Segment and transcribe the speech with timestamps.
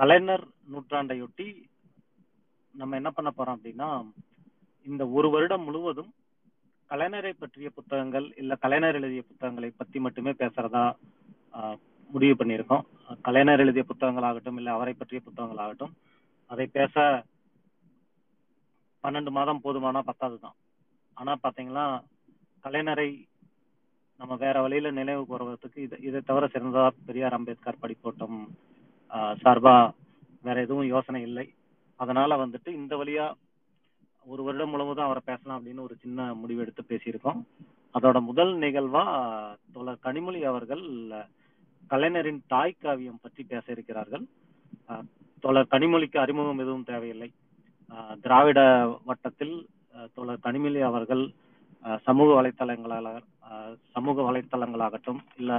[0.00, 1.46] கலைஞர் நூற்றாண்டையொட்டி
[2.74, 3.88] நம்ம என்ன பண்ண போறோம் அப்படின்னா
[4.86, 6.10] இந்த ஒரு வருடம் முழுவதும்
[6.90, 10.84] கலைஞரை பற்றிய புத்தகங்கள் இல்ல கலைஞர் எழுதிய புத்தகங்களை பத்தி மட்டுமே பேசுறதா
[12.10, 12.84] முடிவு பண்ணியிருக்கோம்.
[13.22, 15.92] கலைஞர் எழுதிய புத்தகங்கள் ஆகட்டும் இல்ல அவரை பற்றிய புத்தகங்கள் ஆகட்டும்
[16.50, 16.94] அதை பேச
[19.04, 20.56] பன்னெண்டு மாதம் போதுமானா பத்தாதுதான்.
[21.16, 21.86] ஆனா பாத்தீங்கன்னா
[22.64, 23.08] கலைஞரை
[24.20, 28.38] நம்ம வேற வழியில நினைவு கூறுவதற்கு இது இதை தவிர சிறந்ததா பெரியார் அம்பேத்கர் படிப்போட்டம்
[29.42, 29.74] சார்பா
[30.44, 31.46] வேற எதுவும் யோசனை இல்லை.
[32.00, 33.26] அதனால வந்துட்டு இந்த வழியா
[34.26, 37.40] ஒரு வருடம் முழுவதும் அவரை பேசலாம் அப்படின்னு ஒரு சின்ன முடிவு எடுத்து பேசியிருக்கோம்.
[37.94, 39.04] அதோட முதல் நிகழ்வா
[39.74, 40.84] தோழர் கனிமொழி அவர்கள்
[41.90, 44.24] கலைஞரின் தாய் காவியம் பற்றி பேச இருக்கிறார்கள்.
[45.44, 47.28] தோழர் கனிமொழிக்கு அறிமுகம் எதுவும் தேவையில்லை.
[47.92, 48.60] ஆஹ், திராவிட
[49.04, 49.54] வட்டத்தில்
[50.16, 51.24] தோழர் கனிமொழி அவர்கள்
[52.06, 53.10] சமூக வலைத்தளங்களாக
[53.94, 55.56] சமூக வலைத்தளங்களாகட்டும் இல்லை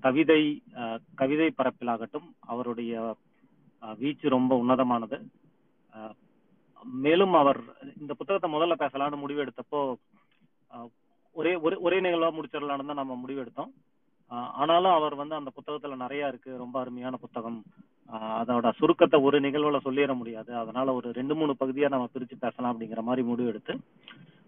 [0.00, 0.42] கவிதை
[1.14, 2.94] கவிதை பரப்பிலாகட்டும் அவருடைய
[3.98, 5.18] வீச்சு ரொம்ப உன்னதமானது.
[7.04, 7.60] மேலும் அவர்
[8.00, 9.80] இந்த புத்தகத்தை முதல்ல பேசலாம்னு முடிவு எடுத்தப்போ
[11.36, 13.72] ஒரே ஒரே ஒரே நிகழ்வா முடிச்சிடலாம்னு தான் நம்ம முடிவு எடுத்தோம்.
[14.60, 16.50] ஆனாலும் அவர் வந்து அந்த புத்தகத்துல நிறைய இருக்கு.
[16.56, 17.58] ரொம்ப அருமையான புத்தகம்.
[18.10, 20.50] ஆஹ், அதோட சுருக்கத்தை ஒரு நிகழ்வுல சொல்லிட முடியாது.
[20.56, 23.74] அதனால ஒரு ரெண்டு மூணு பகுதியா நம்ம பிரிச்சு பேசலாம் அப்படிங்கிற மாதிரி முடிவு எடுத்து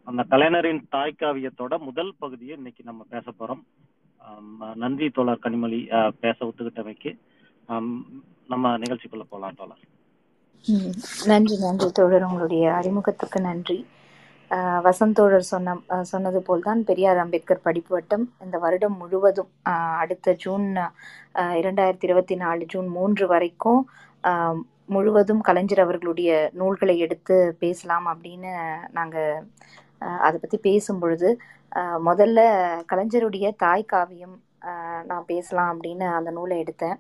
[0.06, 3.62] அந்த கலைஞரின் தாய்க்காவியத்தோட முதல் பகுதியை இன்னைக்கு நம்ம பேச போறோம்.
[4.74, 5.80] நன்றி தோழர் கனிமொழி
[6.20, 7.12] பேச ஒத்துக்கிட்டமைக்கு.
[8.52, 9.82] நம்ம நிகழ்ச்சிக்குள்ள போலாம் தோழர்.
[11.24, 12.24] நன்றி நன்றி தோழர்.
[12.24, 13.78] உங்களுடைய அறிமுகத்துக்கு நன்றி.
[14.82, 19.50] வசந்தோழர் சொன்ன ஆஹ் சொன்னது போல்தான் பெரியார் அம்பேத்கர் படிப்பு வட்டம் இந்த வருடம் முழுவதும்
[19.98, 20.66] அடுத்த ஜூன்
[21.34, 23.80] இரண்டாயிரத்தி இருபத்தி நாலு ஜூன் மூன்று வரைக்கும்
[24.86, 28.52] முழுவதும் கலைஞர் அவர்களுடைய நூல்களை எடுத்து பேசலாம் அப்படின்னு
[28.90, 29.32] நாங்கள்
[30.00, 31.28] அதை பற்றி பேசும் பொழுது
[32.08, 32.40] முதல்ல
[32.92, 34.36] கலைஞருடைய தாய் காவியம்
[35.02, 36.96] நான் பேசலாம் அப்படின்னு அந்த நூலை எடுத்தேன்.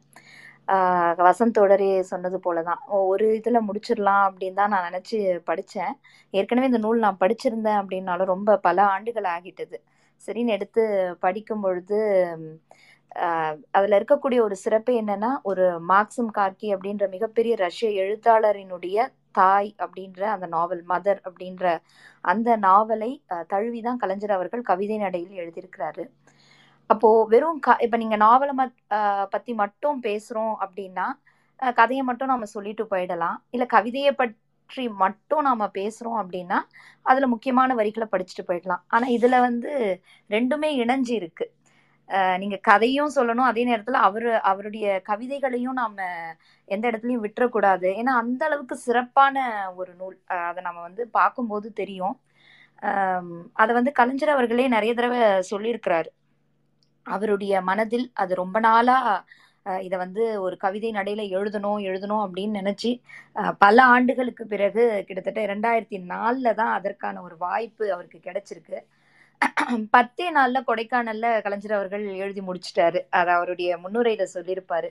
[0.68, 5.94] ஆஹ் வசந்த் தொடரே சொன்னது போல தான் ஒரு இதில் முடிச்சிடலாம் அப்படின்னு தான் நான் நினச்சி படித்தேன்
[6.34, 9.76] ஏற்கனவே இந்த நூல் நான் படிச்சிருந்தேன் அப்படின்னாலும் ரொம்ப பல ஆண்டுகள் ஆகிட்டது.
[10.22, 10.82] சரின்னு எடுத்து
[11.20, 11.98] படிக்கும் பொழுது
[13.70, 18.96] அதில் இருக்கக்கூடிய ஒரு சிறப்பு என்னன்னா ஒரு மார்க்சிம் கார்கி அப்படின்ற மிகப்பெரிய ரஷ்ய எழுத்தாளரினுடைய
[19.34, 21.64] தாய் அப்படின்ற அந்த நாவல் மதர் அப்படின்ற
[22.24, 23.10] அந்த நாவலை
[23.48, 26.04] தழுவிதான் கலைஞர் அவர்கள் கவிதை நடையில் எழுதியிருக்கிறாரு.
[26.90, 31.06] அப்போ வெறும் க இப்ப நீங்க நாவலை மத் பற்றி பத்தி மட்டும் பேசுறோம் அப்படின்னா
[31.76, 33.38] கதையை மட்டும் நம்ம சொல்லிட்டு போயிடலாம்.
[33.50, 36.58] இல்ல கவிதையை பற்றி மட்டும் நாம பேசுறோம் அப்படின்னா
[37.06, 38.82] அதுல முக்கியமான வரிகளை படிச்சுட்டு போயிடலாம்.
[38.88, 39.72] ஆனா இதுல வந்து
[40.30, 41.46] ரெண்டுமே இணைஞ்சு இருக்கு
[42.42, 43.48] நீங்க கதையும் சொல்லணும்.
[43.50, 45.96] அதே நேரத்துல அவரு அவருடைய கவிதைகளையும் நாம
[46.68, 47.88] எந்த இடத்துலயும் விட்டுறக்கூடாது.
[48.00, 49.36] ஏன்னா அந்த அளவுக்கு சிறப்பான
[49.80, 50.16] ஒரு நூல்.
[50.48, 52.16] அதை நம்ம வந்து பார்க்கும்போது தெரியும்.
[53.62, 55.20] அதை வந்து கலைஞர் அவர்களே நிறைய தடவை
[55.52, 56.10] சொல்லியிருக்கிறாரு.
[57.06, 58.98] அவருடைய மனதில் அது ரொம்ப நாளா
[59.86, 62.90] இதை வந்து ஒரு கவிதை நடையில எழுதணும் எழுதணும் அப்படின்னு நினைச்சு
[63.64, 68.78] பல ஆண்டுகளுக்கு பிறகு கிட்டத்தட்ட இரண்டாயிரத்தி நாலில் தான் அதற்கான ஒரு வாய்ப்பு அவருக்கு கிடைச்சிருக்கு.
[69.94, 73.00] பத்தே நாள்ல கொடைக்கானல்ல கலைஞர் அவர்கள் எழுதி முடிச்சிட்டாரு.
[73.18, 74.88] அது அவருடைய முன்னுரையில சொல்லியிருப்பாரு.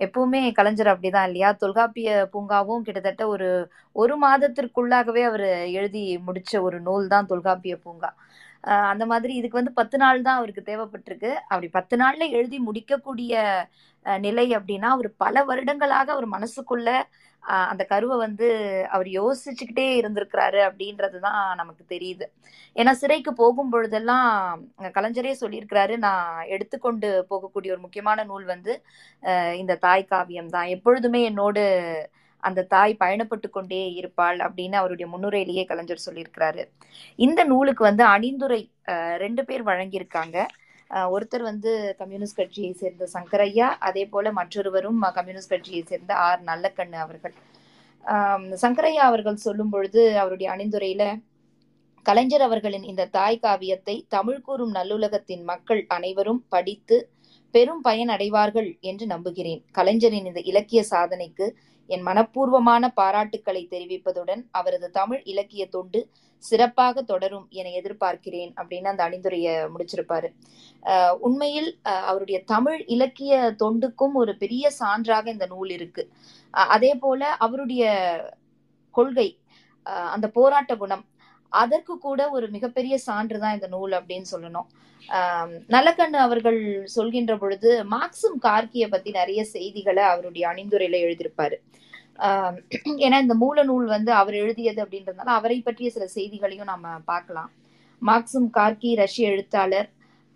[0.00, 1.48] எப்பவுமே கலைஞர் அப்படிதான் இல்லையா?
[1.62, 3.48] தொல்காப்பிய பூங்காவும் கிட்டத்தட்ட ஒரு
[3.96, 5.46] ஒரு மாதத்திற்குள்ளாகவே அவர்
[5.78, 8.10] எழுதி முடிச்ச ஒரு நூல் தான் தொல்காப்பிய பூங்கா.
[8.92, 11.30] அந்த மாதிரி இதுக்கு வந்து பத்து நாள் தான் அவருக்கு தேவைப்பட்டிருக்கு.
[11.50, 13.32] அப்படி பத்து நாள்ல எழுதி முடிக்கக்கூடிய
[14.06, 16.88] நிலை அப்படின்னா அவர் பல வருடங்களாக அவர் மனசுக்குள்ள
[17.70, 18.48] அந்த கருவை வந்து
[18.94, 22.26] அவர் யோசிச்சுக்கிட்டே இருந்திருக்கிறாரு அப்படின்றது தான் நமக்கு தெரியுது.
[22.76, 24.28] ஏன்னா சிறைக்கு போகும் பொழுதெல்லாம்
[24.96, 26.26] கலைஞரே சொல்லியிருக்கிறாரு நான்
[26.56, 28.74] எடுத்துக்கொண்டு போகக்கூடிய ஒரு முக்கியமான நூல் வந்து
[29.62, 30.70] இந்த தாய் காவியம் தான்.
[30.76, 31.64] எப்பொழுதுமே என்னோடு
[32.42, 36.62] அந்த தாய் பயணப்பட்டு கொண்டே இருப்பாள் அப்படின்னு அவருடைய முன்னுரையிலேயே கலைஞர் சொல்லியிருக்கிறாரு.
[37.26, 38.62] இந்த நூலுக்கு வந்து அணிந்துரை
[39.24, 40.38] ரெண்டு பேர் வழங்கியிருக்காங்க.
[41.14, 41.70] ஒருத்தர் வந்து
[42.00, 47.34] கம்யூனிஸ்ட் கட்சியை சேர்ந்த சங்கரையா அதே போல மற்றொருவரும் கம்யூனிஸ்ட் கட்சியை சேர்ந்த ஆர் நல்லக்கண்ணு அவர்கள்.
[48.62, 51.02] சங்கரையா அவர்கள் சொல்லும் பொழுது அவருடைய அணிந்துரையில
[52.06, 56.96] கலைஞர் அவர்களின் இந்த தாய் காவியத்தை தமிழ் கூறும் நல்லுலகத்தின் மக்கள் அனைவரும் படித்து
[57.54, 59.60] பெரும் பயன் அடைவார்கள் என்று நம்புகிறேன்.
[59.72, 61.46] கலைஞரின் இந்த இலக்கிய சாதனைக்கு
[61.94, 66.00] என் மனப்பூர்வமான பாராட்டுக்களை தெரிவிப்பதுடன் அவரது தமிழ் இலக்கிய தொண்டு
[66.42, 70.28] சிறப்பாக தொடரும் என எதிர்பார்க்கிறேன் அப்படின்னு அந்த அணிந்துரையை முடிச்சிருப்பாரு.
[71.20, 71.70] உண்மையில்
[72.08, 76.04] அவருடைய தமிழ் இலக்கிய தொண்டுக்கும் ஒரு பெரிய சான்றாக இந்த நூல் இருக்கு.
[76.74, 77.84] அதே போல அவருடைய
[78.94, 79.28] கொள்கை
[79.86, 81.04] அஹ் அந்த போராட்ட குணம்
[81.52, 84.68] அதற்கு கூட ஒரு மிகப்பெரிய சான்று தான் இந்த நூல் அப்படின்னு சொல்லணும்.
[85.08, 86.60] ஆஹ் நல்லக்கண்ணு அவர்கள்
[86.96, 91.56] சொல்கின்ற பொழுது மார்க்சும் கார்கிய பத்தி நிறைய செய்திகளை அவருடைய அணிந்துரையில எழுதியிருப்பாரு.
[92.18, 97.50] ஏன்னா இந்த மூல நூல் வந்து அவர் எழுதியது அப்படின்றதுனால அவரை பற்றிய சில செய்திகளையும் நம்ம பார்க்கலாம்.
[98.06, 99.90] மார்க்சும் கார்கி ரஷ்ய எழுத்தாளர்.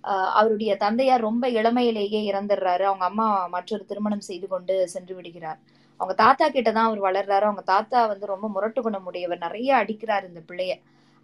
[0.04, 2.82] ஆஹ் அவருடைய தந்தையார் ரொம்ப இளமையிலேயே இறந்துடுறாரு.
[2.82, 5.58] அவங்க அம்மா மற்றொரு திருமணம் செய்து கொண்டு சென்று விடுகிறார்.
[5.96, 7.40] அவங்க தாத்தா கிட்ட தான் அவர் வளர்றாரு.
[7.40, 10.72] அவங்க தாத்தா வந்து ரொம்ப முரட்டு குணமுடையவர் நிறைய அடிக்கிறார் இந்த பிள்ளைய.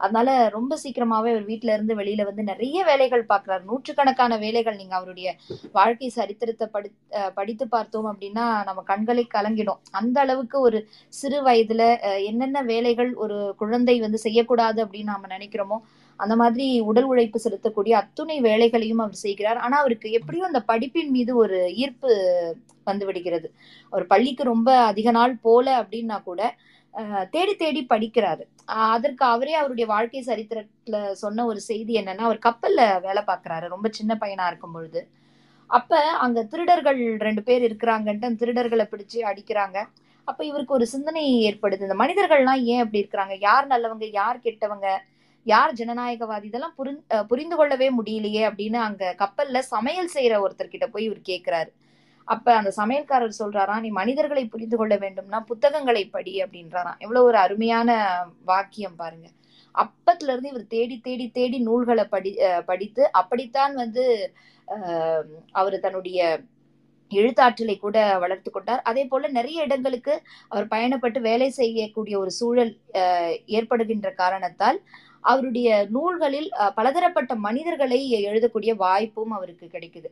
[0.02, 3.62] அதனால ரொம்ப சீக்கிரமாவே அவர் வீட்டுல இருந்து வெளியில வந்து நிறைய வேலைகள் பாக்குறாரு.
[3.70, 5.28] நூற்றுக்கணக்கான வேலைகள் நீங்க அவருடைய
[5.78, 6.90] வாழ்க்கை சரித்திரத்தை படி
[7.38, 9.80] படித்து பார்த்தோம் அப்படின்னா நம்ம கண்களை கலங்கிடும்.
[10.00, 10.80] அந்த அளவுக்கு ஒரு
[11.20, 11.82] சிறு வயதுல
[12.30, 15.78] என்னென்ன வேலைகள் ஒரு குழந்தை வந்து செய்யக்கூடாது அப்படின்னு நாம நினைக்கிறோமோ
[16.20, 19.58] அந்த மாதிரி உடல் உழைப்பு செலுத்தக்கூடிய அத்துணை வேலைகளையும் அவர் செய்கிறார்.
[19.64, 22.10] ஆனா அவருக்கு எப்படியும் அந்த படிப்பின் மீது ஒரு ஈர்ப்பு
[22.88, 23.48] வந்து விடுகிறது.
[23.92, 26.42] அவர் பள்ளிக்கு ரொம்ப அதிக நாள் போல அப்படின்னா கூட
[27.34, 28.44] தேடி தேடி படிக்கிறாரு.
[28.64, 33.66] அதற்கு அவரே அவருடைய வாழ்க்கை சரித்திரத்துல சொன்ன ஒரு செய்தி என்னன்னா அவர் கப்பல்ல வேலை பார்க்கறாரு.
[33.74, 35.02] ரொம்ப சின்ன பையனா இருக்கும் பொழுது.
[35.66, 39.78] அப்ப அங்க திருடர்கள் ரெண்டு பேர் இருக்கிறாங்கன்ட்டு அந்த திருடர்களை பிடிச்சு அடிக்கிறாங்க.
[40.28, 41.86] அப்ப இவருக்கு ஒரு சிந்தனை ஏற்படுது.
[41.86, 43.36] இந்த மனிதர்கள்லாம் ஏன் அப்படி இருக்கிறாங்க?
[43.40, 44.06] யார் நல்லவங்க?
[44.12, 44.88] யார் கெட்டவங்க?
[45.46, 46.46] யார் ஜனநாயகவாதி?
[46.50, 47.00] இதெல்லாம் புரிந்
[47.30, 51.70] புரிந்து கொள்ளவே முடியலையே அப்படின்னு அங்க கப்பல்ல சமையல் செய்யற ஒருத்தர்கிட்ட போய் இவர் கேக்குறாரு.
[52.28, 56.98] அப்ப அந்த சமையல்காரர் சொல்றாராம் நீ மனிதர்களை புரிந்து கொள்ள வேண்டும்னா புத்தகங்களை படி அப்படின்றாராம்.
[56.98, 57.90] எவ்வளவு ஒரு அருமையான
[58.44, 59.28] வாக்கியம் பாருங்க.
[59.74, 64.04] அப்பத்துல இருந்து இவர் தேடி தேடி தேடி நூல்களை படி அஹ் படித்து அப்படித்தான் வந்து
[65.54, 66.20] அவர் தன்னுடைய
[67.12, 68.82] எழுத்தாற்றலை கூட வளர்த்து கொண்டார்.
[68.90, 70.14] அதே போல நிறைய இடங்களுக்கு
[70.48, 74.78] அவர் பயணப்பட்டு வேலை செய்யக்கூடிய ஒரு சூழல் அஹ், ஏற்படுகின்ற காரணத்தால்
[75.24, 77.98] அவருடைய நூல்களில் அஹ், பலதரப்பட்ட மனிதர்களை
[78.28, 80.08] எழுதக்கூடிய வாய்ப்பும் அவருக்கு கிடைக்குது.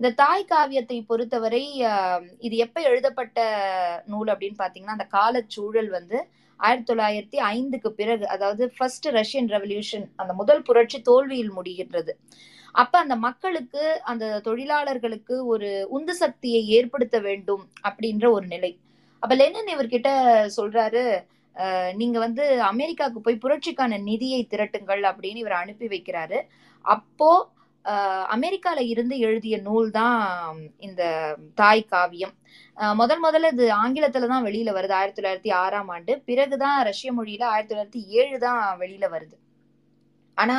[0.00, 3.38] இந்த தாய் காவியத்தை பொறுத்தவரை அஹ், இது எப்ப எழுதப்பட்ட
[4.06, 6.18] நூல் அப்படின்னு பாத்தீங்கன்னா அந்த காலச்சூழல் வந்து
[6.60, 12.12] ஆயிரத்தி தொள்ளாயிரத்தி ஐந்துக்கு பிறகு அதாவது ஃபர்ஸ்ட் ரஷ்யன் ரெவல்யூஷன் அந்த முதல் புரட்சி தோல்வியில் முடிகின்றது.
[12.74, 18.72] அப்ப அந்த மக்களுக்கு அந்த தொழிலாளர்களுக்கு ஒரு உந்து சக்தியை ஏற்படுத்த வேண்டும் அப்படின்ற ஒரு நிலை.
[19.22, 20.10] அப்ப லெனின் இவர்கிட்ட
[20.56, 21.04] சொல்றாரு
[21.96, 26.38] நீங்க வந்து அமெரிக்காவுக்கு போய் புரட்சிக்கான நிதியை திரட்டுங்கள் அப்படின்னு இவர் அனுப்பி வைக்கிறாரு.
[26.84, 27.30] அப்போ
[27.84, 30.18] அஹ், அமெரிக்கால இருந்து எழுதிய நூல் தான்
[30.80, 31.02] இந்த
[31.54, 32.34] தாய் காவியம்.
[32.96, 36.14] முதல் முதல்ல இது ஆங்கிலத்துல தான் வெளியில வருது ஆயிரத்தி தொள்ளாயிரத்தி ஆறாம் ஆண்டு.
[36.28, 39.36] பிறகுதான் ரஷ்ய மொழியில ஆயிரத்தி தொள்ளாயிரத்தி ஏழு தான் வெளியில வருது.
[40.40, 40.56] ஆனா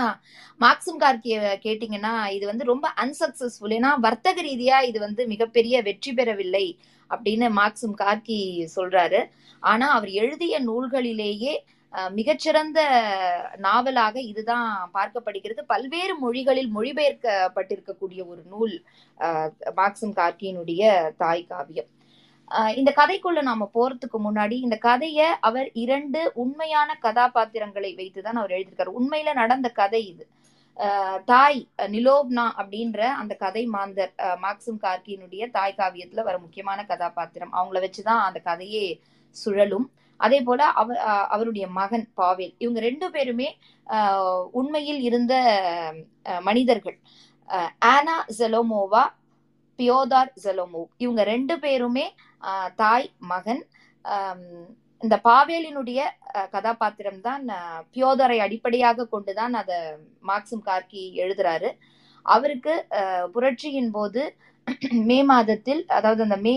[0.59, 6.65] மார்க்சிம் கார்கிய கேட்டீங்கன்னா இது வந்து ரொம்ப அன்சக்சஸ்ஃபுல் ஏன்னா வர்த்தக ரீதியா இது வந்து மிகப்பெரிய வெற்றி பெறவில்லை
[7.09, 8.41] அப்படின்னு மார்க்சிம் கார்கி
[8.75, 9.21] சொல்றாரு.
[9.63, 11.53] ஆனா அவர் எழுதிய நூல்களிலேயே
[12.13, 12.79] மிகச்சிறந்த
[13.65, 15.61] நாவலாக இதுதான் பார்க்கப்படுகிறது.
[15.67, 18.75] பல்வேறு மொழிகளில் மொழிபெயர்க்கப்பட்டிருக்கக்கூடிய ஒரு நூல்
[19.17, 19.49] அஹ்,
[19.79, 20.83] மார்க்சிம் கார்கியினுடைய
[21.17, 21.89] தாய் காவியம்.
[22.75, 28.98] இந்த கதைக்குள்ள நாம போறதுக்கு முன்னாடி இந்த கதைய அவர் இரண்டு உண்மையான கதாபாத்திரங்களை வைத்துதான் அவர் எழுதியிருக்காரு.
[29.00, 30.24] உண்மையில நடந்த கதை இது.
[30.77, 34.13] அஹ், தாய் நிலோப்னா அப்படின்ற அந்த கதை மாந்தர்
[34.44, 37.53] மாக்சிம் கார்கியினுடைய தாய் காவியத்துல வர முக்கியமான கதாபாத்திரம்.
[37.53, 38.86] அவங்கள வச்சுதான் அந்த கதையே
[39.36, 39.88] சுழலும்.
[40.19, 41.00] அதே போல அவர்
[41.30, 42.53] அவருடைய மகன் பாவேல்.
[42.57, 43.50] இவங்க ரெண்டு பேருமே
[44.53, 45.33] உண்மையில் இருந்த
[46.25, 46.98] அஹ், மனிதர்கள்.
[47.94, 49.03] ஆனா ஜெலோமோவா
[49.80, 52.06] பியோதார் ஜெலோமோவ் இவங்க ரெண்டு பேருமே
[52.77, 53.61] தாய் மகன்
[55.01, 55.99] இந்த பாவேலினுடைய
[56.31, 57.43] அஹ், கதாபாத்திரம் தான்
[57.93, 59.71] பியோதரை அடிப்படையாக கொண்டுதான் அத
[60.23, 61.69] மார்க்சிம் கார்கி எழுதுறாரு.
[62.25, 64.23] அவருக்கு அஹ், புரட்சியின் போது
[65.09, 66.55] மே மாதத்தில் அதாவது அந்த மே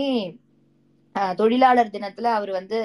[1.36, 2.78] தொழிலாளர் தினத்துல அவர் வந்து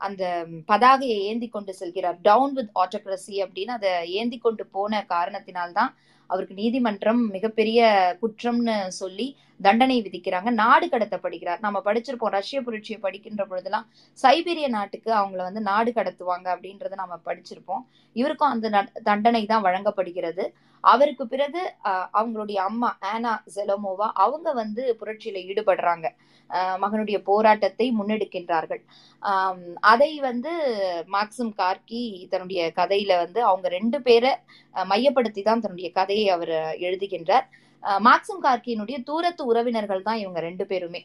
[0.00, 0.24] அந்த
[0.68, 2.18] பதாகையை ஏந்தி கொண்டு செல்கிறார்.
[2.22, 5.92] டவுன் வித் ஆட்டோக்ரஸி அப்படின்னு அதை ஏந்தி கொண்டு போன காரணத்தினால்தான்
[6.30, 7.80] அவருக்கு நீதிமன்றம் மிகப்பெரிய
[8.22, 9.26] குற்றம்னு சொல்லி
[9.60, 10.50] தண்டனை விதிக்கிறாங்க.
[10.60, 11.60] நாடு கடத்தப்படுகிறார்.
[11.60, 12.34] நம்ம படிச்சிருப்போம்.
[12.36, 13.86] ரஷ்ய புரட்சியை படிக்கின்ற பொழுதெல்லாம்
[14.18, 17.82] சைபீரிய நாட்டுக்கு அவங்கள வந்து நாடு கடத்துவாங்க அப்படின்றத நம்ம படிச்சிருப்போம்.
[18.16, 18.68] இவருக்கும் அந்த
[19.08, 20.44] தண்டனை தான் வழங்கப்படுகிறது.
[20.84, 26.06] அவருக்கு பிறகு அஹ், அவங்களுடைய அம்மா ஆனா ஜெலோமோவா அவங்க வந்து புரட்சியில ஈடுபடுறாங்க.
[26.82, 28.82] மகனுடைய போராட்டத்தை முன்னெடுக்கின்றார்கள்.
[29.92, 30.52] அதை வந்து
[31.14, 32.02] மாக்சிம் கார்கி
[32.32, 34.32] தன்னுடைய கதையில வந்து அவங்க ரெண்டு பேரை
[34.74, 36.54] மையப்படுத்தி தான் தன்னுடைய கதையை அவர்
[36.88, 37.46] எழுதுகின்றார்.
[37.82, 41.00] அஹ், மார்க்சிம் கார்கியினுடைய தூரத்து உறவினர்கள் தான் இவங்க ரெண்டு பேருமே.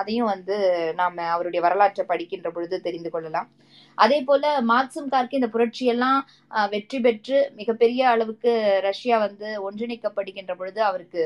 [0.00, 0.56] அதையும் வந்து
[1.00, 3.48] நாம அவருடைய வரலாற்றை படிக்கின்ற பொழுது தெரிந்து கொள்ளலாம்.
[3.98, 6.18] அதே போல மார்க்சிம் கார்கி இந்த புரட்சியெல்லாம்
[6.74, 8.52] வெற்றி பெற்று மிகப்பெரிய அளவுக்கு
[8.88, 11.24] ரஷ்யா வந்து ஒன்றிணைக்கப்படுகின்ற பொழுது அவருக்கு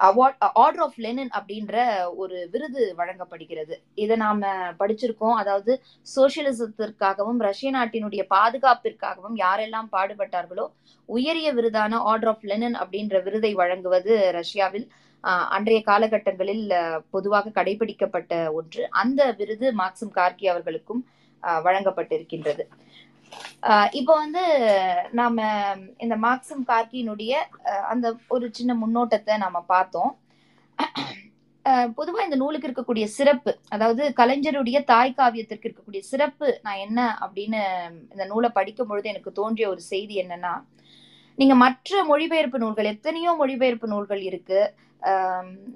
[0.00, 1.74] அவார்ட் ஆர்டர் ஆஃப் லெனின் அப்படின்ற
[2.16, 3.74] ஒரு விருது வழங்கப்படுகிறது.
[3.96, 4.40] இதை நாம
[4.80, 5.36] படிச்சிருக்கோம்.
[5.36, 5.72] அதாவது
[6.06, 10.66] சோசியலிசத்திற்காகவும் ரஷ்ய நாட்டினுடைய பாதுகாப்பிற்காகவும் யாரெல்லாம் பாடுபட்டார்களோ
[11.08, 11.78] உயரிய விருதான
[12.10, 14.86] ஆர்டர் ஆஃப் லெனின் அப்படின்ற விருதை வழங்குவது ரஷ்யாவில்
[15.56, 16.64] அன்றைய காலகட்டங்களில்
[17.14, 18.82] பொதுவாக கடைபிடிக்கப்பட்ட ஒன்று.
[19.02, 21.02] அந்த விருது மார்க்சிம் கார்கி அவர்களுக்கும்
[21.42, 22.62] ஆஹ், வழங்கப்பட்டிருக்கின்றது.
[23.94, 24.42] இப்போ வந்து
[25.12, 25.36] நாம
[25.98, 27.32] இந்த மார்க்சிம் கார்கினுடைய
[27.90, 30.12] அந்த ஒரு சின்ன முன்னோட்டத்தை நாம பார்த்தோம்.
[31.64, 37.60] ஆஹ், பொதுவா இந்த நூலுக்கு இருக்கக்கூடிய சிறப்பு அதாவது கலைஞருடைய தாய் காவியத்திற்கு இருக்கக்கூடிய சிறப்பு நான் என்ன அப்படின்னு
[38.14, 40.52] இந்த நூலை படிக்கும் பொழுது எனக்கு தோன்றிய ஒரு செய்தி என்னன்னா
[41.38, 44.60] நீங்க மற்ற மொழிபெயர்ப்பு நூல்கள் எத்தனையோ மொழிபெயர்ப்பு நூல்கள் இருக்கு.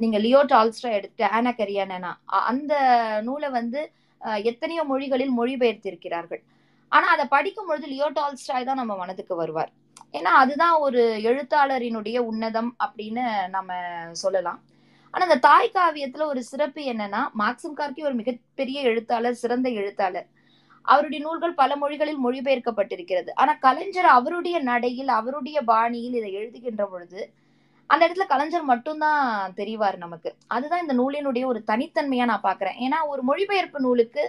[0.00, 2.11] நீங்க லியோ டால்ஸ்டா எடுத்து ஆனா கரியானா
[2.49, 2.73] அந்த
[3.25, 3.80] நூலை வந்து
[4.20, 6.42] அஹ், எத்தனையோ மொழிகளில் மொழிபெயர்த்திருக்கிறார்கள்.
[6.94, 9.70] ஆனா அதை படிக்கும் பொழுது லியோ டால்ஸ்டாய் தான் நம்ம மனதுக்கு வருவார்.
[10.18, 13.24] ஏன்னா அதுதான் ஒரு எழுத்தாளரினுடைய உன்னதம் அப்படின்னு
[13.56, 13.70] நம்ம
[14.22, 14.60] சொல்லலாம்.
[15.14, 20.28] ஆனா அந்த தாய் காவியத்துல ஒரு சிறப்பு என்னன்னா மார்க்சிம் கார்கி ஒரு மிகப்பெரிய எழுத்தாளர் சிறந்த எழுத்தாளர்.
[20.88, 23.30] அவருடைய நூல்கள் பல மொழிகளில் மொழிபெயர்க்கப்பட்டிருக்கிறது.
[23.34, 27.20] ஆனா கலைஞர் அவருடைய நடையில் அவருடைய பாணியில் இதை எழுதுகின்ற பொழுது
[27.90, 29.22] அந்த இடத்துல கலைஞர் மட்டும்தான்
[29.60, 30.30] தெரிவார் நமக்கு.
[30.54, 34.24] அதுதான் இந்த நூலினுடைய ஒரு தனித்தன்மையா நான் பாக்குறேன் ஏன்னா ஒரு மொழிபெயர்ப்பு நூலுக்கு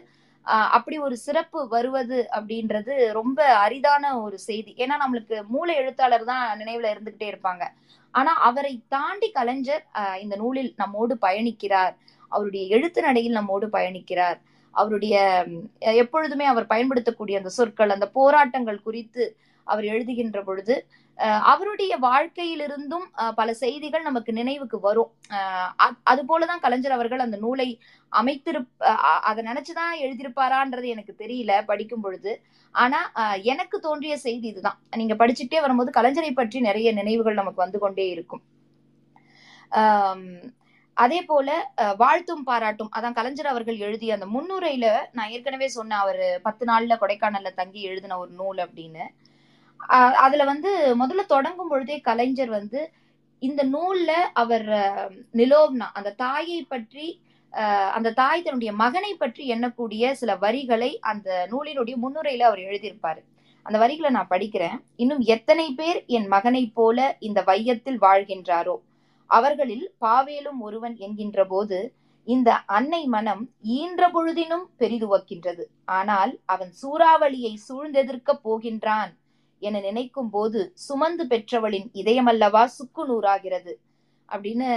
[0.76, 4.72] அப்படி ஒரு சிறப்பு வருவது அப்படின்றது ரொம்ப அரிதான ஒரு செய்தி.
[4.84, 7.64] ஏன்னா நம்மளுக்கு மூல எழுத்தாளர் தான் நினைவுல இருந்துகிட்டே இருப்பாங்க.
[8.14, 9.84] ஆனா அவரை தாண்டி கலைஞர்
[10.24, 11.96] இந்த நூலில் நம்மோடு பயணிக்கிறார்.
[12.32, 14.38] அவருடைய எழுத்து நடையில் நம்மோடு பயணிக்கிறார்.
[14.74, 15.16] அவருடைய
[16.04, 19.26] எப்பொழுதுமே அவர் பயன்படுத்தக்கூடிய அந்த சொற்கள் அந்த போராட்டங்கள் குறித்து
[19.68, 20.76] அவர் எழுதுகின்ற பொழுது
[21.18, 25.12] அஹ், அவருடைய வாழ்க்கையிலிருந்தும் அஹ், பல செய்திகள் நமக்கு நினைவுக்கு வரும்.
[26.06, 27.68] அது போலதான் கலைஞர் அவர்கள் அந்த நூலை
[28.12, 28.70] அமைத்திருப்
[29.30, 32.34] அதை நினைச்சுதான் எழுதியிருப்பாரான்றது எனக்கு தெரியல படிக்கும் பொழுது.
[32.76, 34.80] ஆனா அஹ், எனக்கு தோன்றிய செய்தி இதுதான்.
[34.96, 38.44] நீங்க படிச்சுட்டே வரும்போது கலைஞரை பற்றி நிறைய நினைவுகள் நமக்கு வந்து கொண்டே இருக்கும்.
[40.98, 41.50] அதே போல
[41.84, 42.92] அஹ், வாழ்த்தும் பாராட்டும்.
[42.98, 48.20] அதான் கலைஞர் அவர்கள் எழுதிய அந்த முன்னுரையில நான் ஏற்கனவே சொன்னேன் அவர் பத்து நாள்ல கொடைக்கானல்ல தங்கி எழுதின
[48.20, 49.06] ஒரு நூல் அப்படின்னு.
[50.26, 52.82] அதுல வந்து முதல்ல தொடங்கும் பொழுதே கலைஞர் வந்து
[53.42, 54.68] இந்த நூல்ல அவர்
[55.34, 57.08] நிலோப்னா அந்த தாயை பற்றி
[57.98, 63.22] அந்த தாய் தன்னுடைய மகனை பற்றி எண்ணக்கூடிய சில வரிகளை அந்த நூலினுடைய முன்னுரையில அவர் எழுதியிருப்பாரு.
[63.66, 64.80] அந்த வரிகளை நான் படிக்கிறேன்.
[64.96, 68.76] இன்னும் எத்தனை பேர் என் மகனைப் போல இந்த வையத்தில் வாழ்கின்றாரோ?
[69.30, 71.80] அவர்களில் பாவேலும் ஒருவன் என்கின்ற போது
[72.28, 73.44] இந்த அன்னை மனம்
[73.78, 75.64] ஈன்ற பொழுதினும் பெரிதுவக்கின்றது.
[75.86, 79.12] ஆனால் அவன் சூறாவளியை சூழ்ந்தெதிர்க்கப் போகின்றான்.
[79.60, 83.74] என நினைக்கும் போது சுமந்து பெற்றவளின் இதயமல்லவா சுக்கு நூறாகிறது
[84.30, 84.68] அப்படின்னு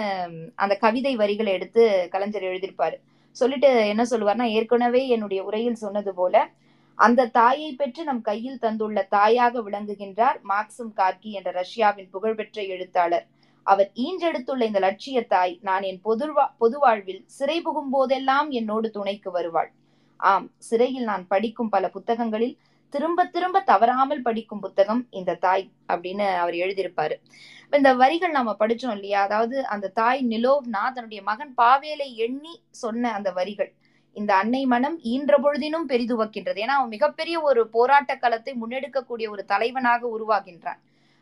[0.54, 2.96] அந்த கவிதை வரிகளை எடுத்து கலைஞர் எழுதியிருப்பாரு.
[3.32, 6.50] சொல்லிட்டு என்ன சொல்லுவார்னா ஏற்கனவே என்னுடைய உரையில் சொன்னது போல
[6.98, 13.26] அந்த தாயை பெற்று நம் கையில் தந்துள்ள தாயாக விளங்குகின்றார் மார்க்சிம் கார்கி என்ற ரஷ்யாவின் புகழ்பெற்ற எழுத்தாளர்.
[13.62, 16.26] அவர் ஈன்றெடுத்துள்ள இந்த லட்சிய தாய் நான் என் பொது
[16.58, 19.70] பொது வாழ்வில் சிறை புகும் போதெல்லாம் என்னோடு துணைக்கு வருவாள்.
[20.20, 22.56] ஆம் சிறையில் நான் படிக்கும் பல புத்தகங்களில்
[22.94, 27.16] திரும்ப திரும்ப தவறாமல் படிக்கும் புத்தகம் இந்த தாய் அப்படின்னு அவர் எழுதியிருப்பாரு.
[27.78, 29.20] இந்த வரிகள் நாம படிச்சோம் இல்லையா?
[29.28, 33.70] அதாவது அந்த தாய் நிலோவ்னா தன்னுடைய மகன் பாவேலை எண்ணி சொன்ன அந்த வரிகள்.
[34.16, 36.58] இந்த அன்னை மனம் ஈன்ற பொழுதினும் பெரிதுவக்கின்றது.
[36.64, 40.80] ஏன்னா அவன் மிகப்பெரிய ஒரு போராட்ட களத்தை முன்னெடுக்கக்கூடிய ஒரு தலைவனாக உருவாகின்றான்.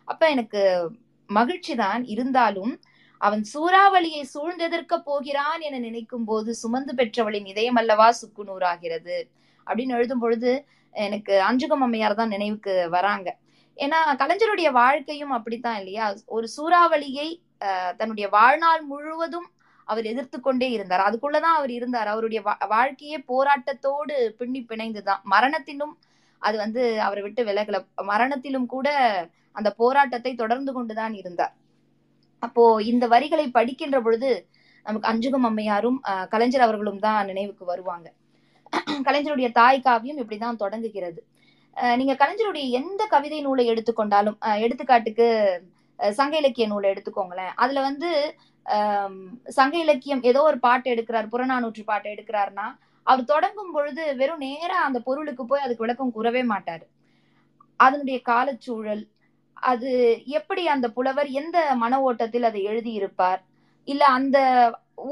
[0.08, 0.62] அப்ப எனக்கு
[1.28, 2.72] மகிழ்ச்சி தான் இருந்தாலும்
[3.20, 9.16] அவன் சூறாவளியை சூழ்ந்தெதிர்க்க போகிறான் என நினைக்கும் போது சுமந்து பெற்றவளின் இதயம் அல்லவா சுக்குநூறாகிறது
[9.66, 10.50] அப்படின்னு எழுதும் பொழுது
[10.96, 13.36] எனக்கு அஞ்சுகம் அம்மையார் தான் நினைவுக்கு வராங்க.
[13.76, 16.14] ஏன்னா கலைஞருடைய வாழ்க்கையும் அப்படித்தான் இல்லையா?
[16.26, 17.40] ஒரு சூறாவளியை
[17.96, 19.50] தன்னுடைய வாழ்நாள் முழுவதும்
[19.84, 21.00] அவர் எதிர்த்து கொண்டே இருந்தார்.
[21.00, 22.06] அதுக்குள்ளதான் அவர் இருந்தார்.
[22.06, 25.96] அவருடைய வா- வாழ்க்கையே போராட்டத்தோடு பின்னி பிணைந்துதான் மரணத்திலும்
[26.38, 27.86] அது வந்து அவரை விட்டு விலகல.
[27.96, 28.88] மரணத்திலும் கூட
[29.52, 31.54] அந்த போராட்டத்தை தொடர்ந்து கொண்டுதான் இருந்தார்.
[32.38, 34.48] அப்போ இந்த வரிகளை படிக்கின்ற பொழுது
[34.82, 38.12] நமக்கு அஞ்சுகம் அம்மையாரும் கலைஞர் அவர்களும் தான் நினைவுக்கு வருவாங்க.
[39.06, 41.20] கலைஞருடைய தாய் காவியம் இப்படிதான் தொடங்குகிறது.
[42.00, 45.26] நீங்க கலைஞருடைய எந்த கவிதை நூலை எடுத்துக்கொண்டாலும் எடுத்துக்காட்டுக்கு
[46.18, 47.52] சங்க இலக்கிய நூலை எடுத்துக்கோங்களேன்.
[47.62, 48.10] அதுல வந்து
[49.58, 52.66] சங்க இலக்கியம் ஏதோ ஒரு பாட்டு எடுக்கிறார் புறநானூற்று பாட்டு எடுக்கிறாருன்னா
[53.06, 56.84] அவர் தொடங்கும் பொழுது வெறும் நேரா அந்த பொருளுக்கு போய் அதுக்கு விளக்கம் கூறவே மாட்டார்.
[57.80, 59.04] அதனுடைய காலச்சூழல்
[59.70, 59.90] அது
[60.38, 63.40] எப்படி அந்த புலவர் எந்த மன ஓட்டத்தில் அதை எழுதியிருப்பார்
[63.88, 64.38] இல்ல அந்த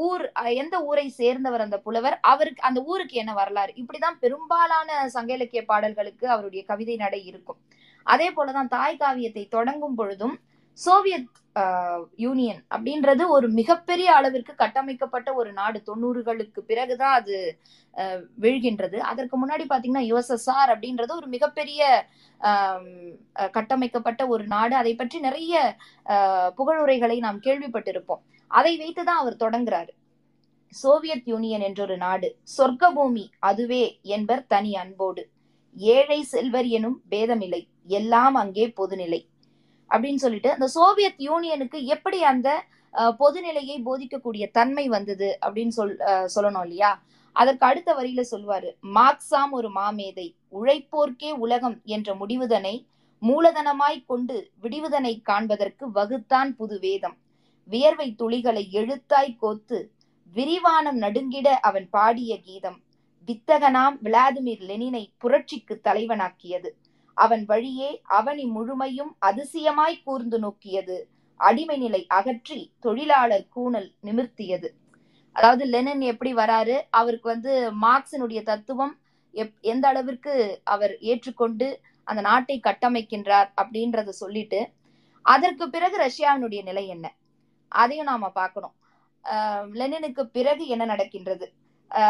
[0.05, 0.25] ஊர்
[0.63, 2.17] எந்த ஊரை சேர்ந்தவர் அந்த புலவர்?
[2.31, 3.73] அவருக்கு அந்த ஊருக்கு என்ன வரலாறு?
[3.81, 7.59] இப்படிதான் பெரும்பாலான சங்க இலக்கிய பாடல்களுக்கு அவருடைய கவிதை நடை இருக்கும்.
[8.07, 10.37] அதே போலதான் தாய் காவியத்தை தொடங்கும் பொழுதும்
[10.79, 15.79] சோவியத் ஆஹ், யூனியன் அப்படின்றது ஒரு மிகப்பெரிய அளவிற்கு கட்டமைக்கப்பட்ட ஒரு நாடு.
[15.87, 17.37] தொண்ணூறுகளுக்கு பிறகுதான் அது
[18.39, 18.99] விழுகின்றது.
[19.11, 21.83] அதற்கு முன்னாடி பாத்தீங்கன்னா யுஎஸ்எஸ்ஆர் அப்படின்றது ஒரு மிகப்பெரிய
[23.57, 24.75] கட்டமைக்கப்பட்ட ஒரு நாடு.
[24.77, 25.55] அதை பற்றி நிறைய
[26.07, 28.23] ஆஹ், புகழுரைகளை நாம் கேள்விப்பட்டிருப்போம்.
[28.55, 29.93] அதை வைத்துதான் அவர் தொடங்குறாரு.
[30.73, 33.85] சோவியத் யூனியன் என்றொரு நாடு சொர்க்க பூமி அதுவே
[34.15, 35.23] என்பர் தனி அன்போடு.
[35.77, 37.63] ஏழை செல்வர் எனும் பேதமில்லை
[37.95, 39.21] எல்லாம் அங்கே பொதுநிலை.
[39.91, 42.49] அப்படின்னு சொல்லிட்டு அந்த சோவியத் யூனியனுக்கு எப்படி அந்த
[43.21, 46.91] பொதுநிலையை போதிக்கக்கூடிய தன்மை வந்தது அப்படின்னு சொல் அஹ், சொல்லணும் இல்லையா?
[47.37, 52.75] அதற்கு அடுத்த வரியில சொல்வாரு மார்க்சாம் ஒரு மாமேதை உழைப்போர்க்கே உலகம் என்ற முடிவுதனை
[53.23, 57.17] மூலதனமாய் கொண்டு விடிவுதனை காண்பதற்கு வகுத்தான் புது வேதம்.
[57.71, 59.79] வியர்வை துளிகளை எழுத்தாய் கோத்து
[60.37, 62.79] விரிவானம் நடுங்கிட அவன் பாடிய கீதம்
[63.29, 66.71] வித்தகனாம் விளாதிமிர் லெனினை புரட்சிக்கு தலைவனாக்கியது.
[67.17, 70.97] அவன் வழியே அவனி முழுமையும் அதிசயமாய் கூர்ந்து நோக்கியது.
[71.41, 74.69] அடிமை நிலை அகற்றி தொழிலாளர் கூணல் நிமிர்த்தியது.
[75.37, 76.77] அதாவது லெனின் எப்படி வராரு?
[76.91, 77.53] அவருக்கு வந்து
[77.85, 78.95] மார்க்சினுடைய தத்துவம்
[79.35, 81.69] எப் எந்த அளவிற்கு அவர் ஏற்றுக்கொண்டு
[82.07, 84.61] அந்த நாட்டை கட்டமைக்கின்றார் அப்படின்றத சொல்லிட்டு
[85.25, 87.07] அதற்கு பிறகு ரஷ்யாவினுடைய நிலை என்ன?
[87.75, 88.75] அதையும் நாம பார்க்கணும்.
[89.25, 91.53] ஆஹ் லெனினுக்கு பிறகு என்ன நடக்கின்றது?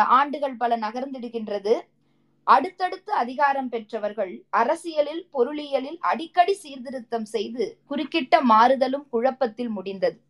[0.06, 1.80] ஆண்டுகள் பல நகர்ந்திடுகின்றது.
[2.44, 10.20] அடுத்தடுத்து அதிகாரம் பெற்றவர்கள் அரசியலில் பொருளியலில் அடிக்கடி சீர்திருத்தம் செய்து குறுக்கிட்ட மாறுதலும் குழப்பத்தில் முடிந்தது.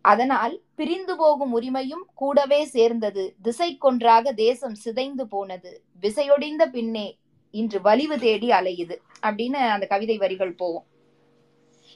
[0.00, 3.34] அதனால் பிரிந்து போகும் உரிமையும் கூடவே சேர்ந்தது.
[3.42, 5.82] திசை கொன்றாக தேசம் சிதைந்து போனது.
[6.00, 7.18] விசையொடிந்த பின்னே
[7.50, 8.96] இன்று வலிவு தேடி அலையுது.
[9.22, 10.84] அப்படின்னு அந்த கவிதை வரிகள் போகும்.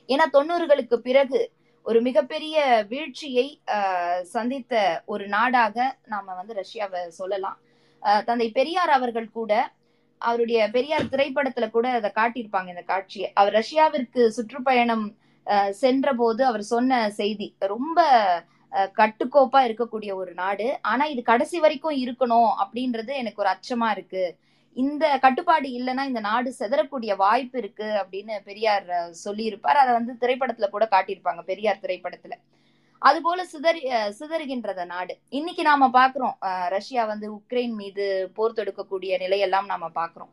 [0.08, 1.52] ஏன்னா தொண்ணூறுகளுக்கு பிறகு
[1.86, 2.56] ஒரு மிகப்பெரிய
[2.88, 4.74] வீழ்ச்சியை ஆஹ் சந்தித்த
[5.06, 7.58] ஒரு நாடாக நாம வந்து ரஷ்யாவை சொல்லலாம்.
[8.02, 9.52] ஆஹ் தந்தை பெரியார் அவர்கள் கூட
[10.20, 13.28] அவருடைய பெரியார் திரைப்படத்துல கூட அதை காட்டியிருப்பாங்க இந்த காட்சியை.
[13.34, 15.06] அவர் ரஷ்யாவிற்கு சுற்றுப்பயணம்
[15.82, 17.98] சென்ற போது அவர் சொன்ன செய்தி ரொம்ப
[18.98, 20.68] கட்டுக்கோப்பா இருக்கக்கூடிய ஒரு நாடு.
[20.82, 24.24] ஆனா இது கடைசி வரைக்கும் இருக்கணும் அப்படின்றது எனக்கு ஒரு அச்சமா இருக்கு.
[24.76, 28.86] இந்த கட்டுப்பாடு இல்லைன்னா இந்த நாடு செதறக்கூடிய வாய்ப்பு இருக்கு அப்படின்னு பெரியார்
[29.24, 29.80] சொல்லியிருப்பார்.
[29.82, 32.34] அதை வந்து திரைப்படத்துல கூட காட்டியிருப்பாங்க பெரியார் திரைப்படத்துல.
[33.02, 33.80] அது போல சிதறி
[34.18, 35.14] சிதறுகின்றத நாடு.
[35.30, 36.36] இன்னைக்கு நாம பாக்குறோம்.
[36.68, 38.04] ரஷ்யா வந்து உக்ரைன் மீது
[38.36, 40.32] போர் தொடுக்கக்கூடிய நிலையெல்லாம் நாம பாக்குறோம்.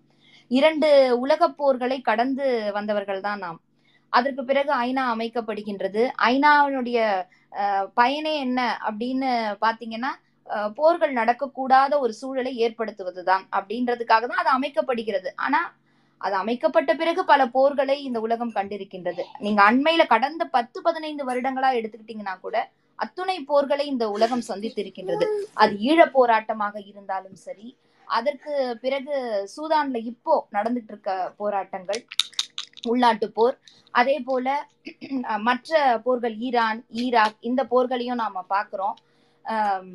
[0.51, 3.59] இரண்டு உலக போர்களை கடந்து வந்தவர்கள் தான் நாம்.
[4.13, 6.01] அதற்கு பிறகு ஐநா அமைக்கப்படுகின்றது.
[6.27, 6.99] ஐநாவினுடைய
[7.53, 9.29] அஹ், பயனே என்ன அப்படின்னு
[9.61, 10.11] பாத்தீங்கன்னா
[10.79, 15.29] போர்கள் நடக்கக்கூடாத ஒரு சூழலை ஏற்படுத்துவதுதான் அப்படின்றதுக்காக தான் அது அமைக்கப்படுகிறது.
[15.45, 15.61] ஆனா
[16.21, 19.23] அது அமைக்கப்பட்ட பிறகு பல போர்களை இந்த உலகம் கண்டிருக்கின்றது.
[19.39, 22.57] நீங்க அண்மையில கடந்த பத்து பதினைந்து வருடங்களா எடுத்துக்கிட்டீங்கன்னா கூட
[22.99, 25.25] அத்துணை போர்களை இந்த உலகம் சந்தித்திருக்கின்றது.
[25.53, 27.67] அது ஈழ போராட்டமாக இருந்தாலும் சரி
[28.07, 29.15] அதற்கு பிறகு
[29.55, 32.01] சூதான்ல இப்போ நடந்துட்டு இருக்க போராட்டங்கள்
[32.91, 33.55] உள்நாட்டு போர்
[33.93, 34.47] அதே போல
[35.47, 38.95] மற்ற போர்கள் ஈரான் ஈராக் இந்த போர்களையும் நாம பாக்குறோம்
[39.45, 39.87] ஆஹ்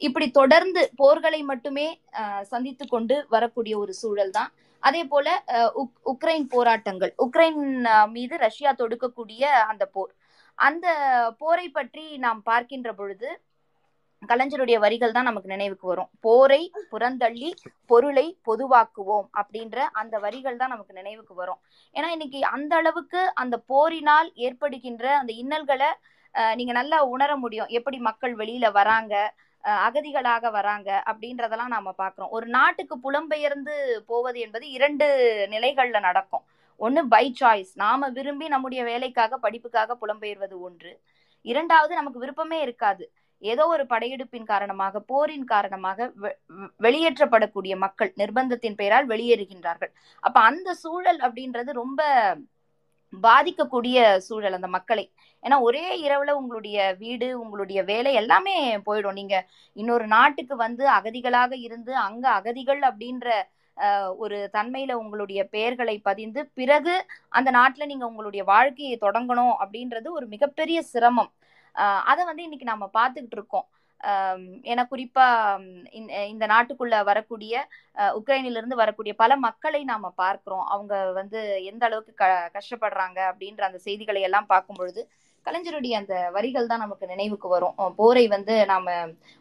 [0.00, 1.86] இப்படி தொடர்ந்து போர்களை மட்டுமே
[2.20, 4.50] அஹ், சந்தித்து கொண்டு வரக்கூடிய ஒரு சூழல் தான்
[4.82, 7.12] அதே போல அஹ், உக்- உக்ரைன் போராட்டங்கள்.
[7.24, 7.60] உக்ரைன்
[8.10, 10.12] மீது ரஷ்யா தொடுக்கக்கூடிய அந்த போர்.
[10.58, 10.86] அந்த
[11.40, 13.28] போரை பற்றி நாம் பார்க்கின்ற பொழுது
[14.22, 16.10] கலைஞருடைய வரிகள் தான் நமக்கு நினைவுக்கு வரும்.
[16.20, 17.48] போரை புறந்தள்ளி
[17.90, 21.60] பொருளை பொதுவாக்குவோம் அப்படின்ற அந்த வரிகள் தான் நமக்கு நினைவுக்கு வரும்.
[21.96, 25.90] ஏன்னா இன்னைக்கு அந்த அளவுக்கு அந்த போரினால் ஏற்படுகின்ற அந்த இன்னல்களை
[26.34, 27.70] அஹ், நீங்க நல்லா உணர முடியும்.
[27.78, 29.14] எப்படி மக்கள் வெளியில வராங்க
[29.64, 32.28] அகதிகளாக வராங்க அப்படின்றதெல்லாம் நாம பாக்குறோம்.
[32.28, 35.06] ஒரு நாட்டுக்கு புலம்பெயர்ந்து போவது என்பது இரண்டு
[35.50, 36.42] நிலைகள்ல நடக்கும்.
[36.76, 41.00] ஒன்று பை சாய்ஸ் நாம விரும்பி நம்முடைய வேலைக்காக படிப்புக்காக புலம்பெயர்வது ஒன்று.
[41.42, 43.12] இரண்டாவது நமக்கு விருப்பமே இருக்காது.
[43.38, 46.36] ஏதோ ஒரு படையெடுப்பின் காரணமாக போரின் காரணமாக வெ-
[46.78, 49.92] வெளியேற்றப்படக்கூடிய மக்கள் நிர்பந்தத்தின் பெயரால் வெளியேறுகின்றார்கள்.
[50.20, 52.34] அப்ப அந்த சூழல் அப்படின்றது ரொம்ப
[53.12, 53.96] பாதிக்கக்கூடிய
[54.26, 55.04] சூழல் அந்த மக்களை.
[55.42, 59.18] ஏன்னா ஒரே இரவுல உங்களுடைய வீடு உங்களுடைய வேலை எல்லாமே போயிடும்.
[59.20, 59.36] நீங்க
[59.76, 63.28] இன்னொரு நாட்டுக்கு வந்து அகதிகளாக இருந்து அங்க அகதிகள் அப்படின்ற
[64.22, 66.94] ஒரு தன்மையில உங்களுடைய பெயர்களை பதிந்து பிறகு
[67.38, 71.30] அந்த நாட்டுல நீங்க உங்களுடைய வாழ்க்கையை தொடங்கணும் அப்படின்றது ஒரு மிகப்பெரிய சிரமம்.
[72.10, 73.66] அதை வந்து இன்னைக்கு நம்ம பார்த்துக்கிட்டு இருக்கோம்.
[74.70, 75.26] ஏன்னா குறிப்பா
[75.90, 77.66] இந்த- நாட்டுக்குள்ள வரக்கூடிய
[78.18, 80.64] உக்ரைனிலிருந்து வரக்கூடிய பல மக்களை நாம பார்க்கிறோம்.
[80.64, 85.08] அவங்க வந்து எந்த அளவுக்கு க கஷ்டப்படுறாங்க அப்படின்ற அந்த செய்திகளை எல்லாம் பார்க்கும் பொழுது
[85.46, 87.74] கலைஞருடைய அந்த வரிகள் தான் நமக்கு நினைவுக்கு வரும்.
[87.96, 88.90] போரை வந்து நாம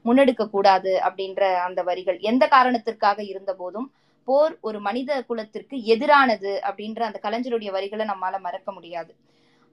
[0.05, 3.91] முன்னெடுக்க கூடாது அப்படின்ற அந்த வரிகள் எந்த காரணத்திற்காக இருந்த போதும்
[4.27, 9.15] போர் ஒரு மனித குலத்திற்கு எதிரானது அப்படின்ற அந்த கலைஞருடைய வரிகளை நம்மால மறக்க முடியாது.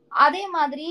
[0.09, 0.87] அதே மாதிரி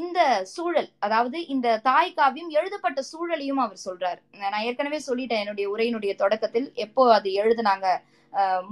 [0.00, 0.18] இந்த
[0.52, 4.20] சூழல் அதாவது இந்த தாய் காவியம் எழுதப்பட்ட சூழலையும் அவர் சொல்றாரு.
[4.52, 7.88] நான் ஏற்கனவே சொல்லிட்டேன் என்னுடைய உரையினுடைய தொடக்கத்தில் எப்போ அது எழுதுனாங்க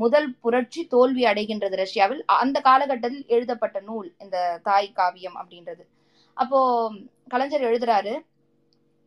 [0.03, 4.37] முதல் புரட்சி தோல்வி அடைகின்றது ரஷ்யாவில் அந்த காலகட்டத்தில் எழுதப்பட்ட நூல் இந்த
[4.69, 5.85] தாய் காவியம் அப்படின்றது.
[6.37, 6.59] அப்போ
[7.35, 8.15] கலைஞர் எழுதுறாரு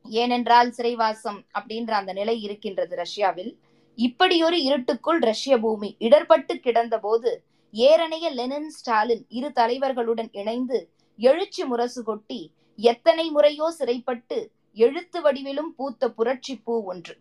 [0.06, 3.52] ஏனென்றால் சிறைவாசம் அப்படின்ற அந்த நிலை இருக்கின்றது ரஷ்யாவில்.
[3.98, 7.32] இப்படியொரு இருட்டுக்குள் ரஷ்ய பூமி இடர்பட்டு கிடந்த போது
[7.74, 10.80] ஏறனைய லெனின் ஸ்டாலின் இரு தலைவர்களுடன் இணைந்து
[11.20, 12.40] எழுச்சி முரசு கொட்டி
[12.80, 14.38] எத்தனை முறையோ சிறைப்பட்டு
[14.78, 17.14] எழுத்து வடிவிலும் பூத்த புரட்சி பூ ஒன்று.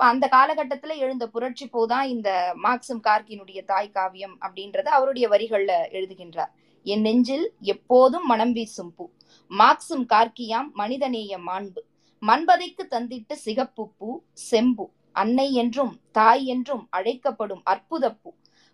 [0.00, 2.30] அந்த காலகட்டத்துல எழுந்த புரட்சி பூ தான் இந்த
[2.64, 6.52] மார்க்சம் கார்கினுடைய தாய் காவியம் அப்படின்றத அவருடைய வரிகள்ல எழுதுகின்றார்.
[6.86, 9.06] என் நெஞ்சில் எப்போதும் மனம் வீசும் பூ.
[9.50, 11.82] மார்க்சிம் கார்கியாம் மனிதநேய மாண்பு.
[12.22, 14.08] மண்பதைக்கு தந்திட்டு சிகப்பு பூ
[14.50, 14.86] செம்பு.
[15.22, 18.30] அன்னை என்றும் தாய் என்றும் அழைக்கப்படும் அற்புத பூ.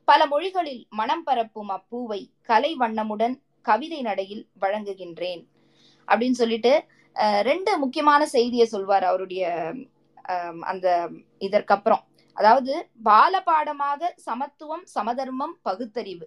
[0.09, 3.35] பல மொழிகளில் மனம் பரப்பும் அப்பூவை கலை வண்ணமுடன்
[3.69, 5.43] கவிதை நடையில் வழங்குகின்றேன்.
[6.09, 6.73] அப்படின்னு சொல்லிட்டு
[7.49, 9.45] ரெண்டு முக்கியமான செய்தியை சொல்வார் அவருடைய
[10.73, 10.87] அந்த
[11.47, 12.03] இதற்கப்புறம்.
[12.37, 12.73] அதாவது
[13.09, 16.27] பால பாடமாக சமத்துவம் சமதர்மம் பகுத்தறிவு.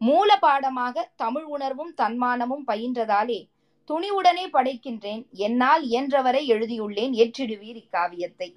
[0.00, 3.40] மூல பாடமாக தமிழ் உணர்வும் தன்மானமும் பயின்றதாலே
[3.90, 5.22] துணிவுடனே படைக்கின்றேன்.
[5.46, 8.48] என்னால் இயன்றவரை எழுதியுள்ளேன் ஏற்றிடுவீர் இக்காவியத்தை.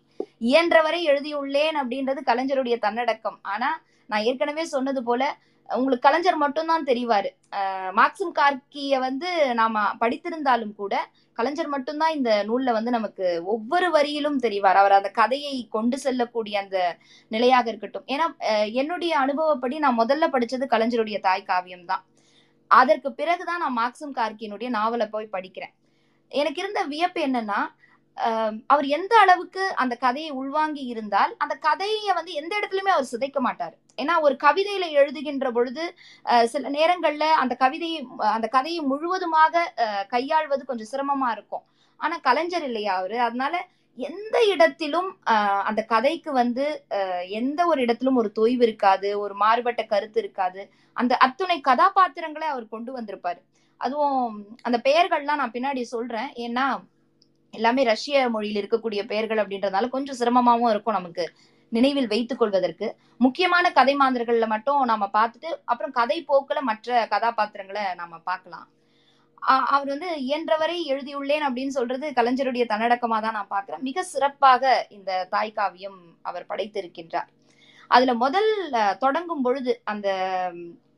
[0.50, 3.38] இயன்றவரை எழுதியுள்ளேன் அப்படின்றது கலைஞருடைய தன்னடக்கம்.
[3.54, 3.70] ஆனா
[4.10, 5.22] நான் ஏற்கனவே சொன்னது போல
[5.70, 7.30] உங்களுக்கு கலைஞர் மட்டும்தான் தெரிவாரு.
[8.00, 10.96] மார்க்சிம் கார்கிய வந்து நாம படித்திருந்தாலும் கூட
[11.38, 14.80] கலைஞர் மட்டும்தான் இந்த நூல்ல வந்து நமக்கு ஒவ்வொரு வரியிலும் தெரிவார்.
[14.82, 16.78] அவர் அந்த கதையை கொண்டு செல்லக்கூடிய அந்த
[17.36, 18.06] நிலையாக இருக்கட்டும்.
[18.14, 18.28] ஏன்னா
[18.82, 22.04] என்னுடைய அனுபவப்படி நான் முதல்ல படிச்சது கலைஞருடைய தாய் காவியம் தான்
[22.72, 25.74] அதற்கு பிறகுதான் நான் மார்க்சிம் கார்கியினுடைய நாவலை போய் படிக்கிறேன்.
[26.32, 27.60] எனக்கு இருந்த வியப்பு என்னன்னா
[28.74, 33.76] அவர் எந்த அளவுக்கு அந்த கதையை உள்வாங்கி இருந்தால் அந்த கதையை வந்து எந்த இடத்துலயுமே அவர் சிதைக்க மாட்டார்.
[34.02, 35.84] ஏன்னா ஒரு கவிதையில எழுதுகின்ற பொழுது
[36.26, 39.64] ஆஹ் சில நேரங்கள்ல அந்த கவிதையை அந்த கதையை முழுவதுமாக
[40.10, 41.66] கையாள்வது கொஞ்சம் சிரமமா இருக்கும்.
[42.00, 43.18] ஆனா கலைஞர் இல்லையா அவரு?
[43.20, 43.56] அதனால
[43.98, 46.66] எந்த இடத்திலும் ஆஹ் அந்த கதைக்கு வந்து
[47.40, 50.62] எந்த ஒரு இடத்திலும் ஒரு தொய்வு இருக்காது ஒரு மாறுபட்ட கருத்து இருக்காது.
[50.98, 53.42] அந்த அத்துணை கதாபாத்திரங்களை அவர் கொண்டு வந்திருப்பாரு.
[53.82, 56.30] அதுவும் அந்த பெயர்கள்லாம் நான் பின்னாடி சொல்றேன்.
[56.46, 56.66] ஏன்னா
[57.54, 61.26] எல்லாமே ரஷ்ய மொழியில் இருக்கக்கூடிய பெயர்கள் அப்படின்றதுனால கொஞ்சம் சிரமமாவும் இருக்கும் நமக்கு.
[61.78, 62.88] நினைவில் வைத்துக் கொள்வதற்கு.
[63.26, 68.68] முக்கியமான கதை மாந்தர்கள்ல மட்டும் நாம பார்த்துட்டு அப்புறம் கதை போக்குல மற்ற கதாபாத்திரங்களை நாம பார்க்கலாம்.
[69.76, 74.64] அவர் வந்து இயன்றவரை எழுதியுள்ளேன் அப்படின்னு சொல்றது கலைஞருடைய தன்னடக்கமா தான் நான் பாக்குறேன் மிக சிறப்பாக
[74.98, 77.30] இந்த தாய் காவியம் அவர் படைத்திருக்கின்றார்.
[77.92, 78.50] அதுல முதல்
[79.04, 80.08] தொடங்கும் பொழுது அந்த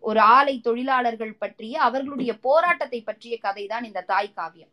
[0.09, 4.71] ஒரு ஆலை தொழிலாளர்கள் பற்றிய அவர்களுடைய போராட்டத்தை பற்றிய கதை தான் இந்த தாய் காவியம்.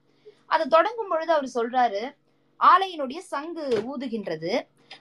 [0.54, 2.02] அது தொடங்கும் பொழுது அவர் சொல்றாரு
[2.60, 4.52] ஆலையினுடைய சங்கு ஊதுகின்றது.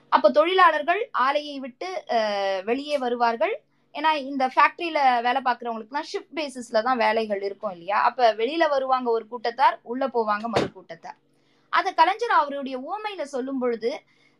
[0.08, 3.54] அப்ப தொழிலாளர்கள் ஆலையை விட்டு அஹ், வெளியே வருவார்கள்.
[3.94, 8.02] ஏன்னா இந்த ஃபேக்டரியில வேலை பார்க்கறவங்களுக்குலாம் ஷிஃப்ட் பேசிஸ்ல தான் வேலைகள் இருக்கும் இல்லையா?
[8.02, 11.18] அப்ப வெளியில வருவாங்க ஒரு கூட்டத்தார் உள்ள போவாங்க மறு கூட்டத்தார்.
[11.72, 13.90] அத கலைஞர் அவருடைய ஊமையில சொல்லும் பொழுது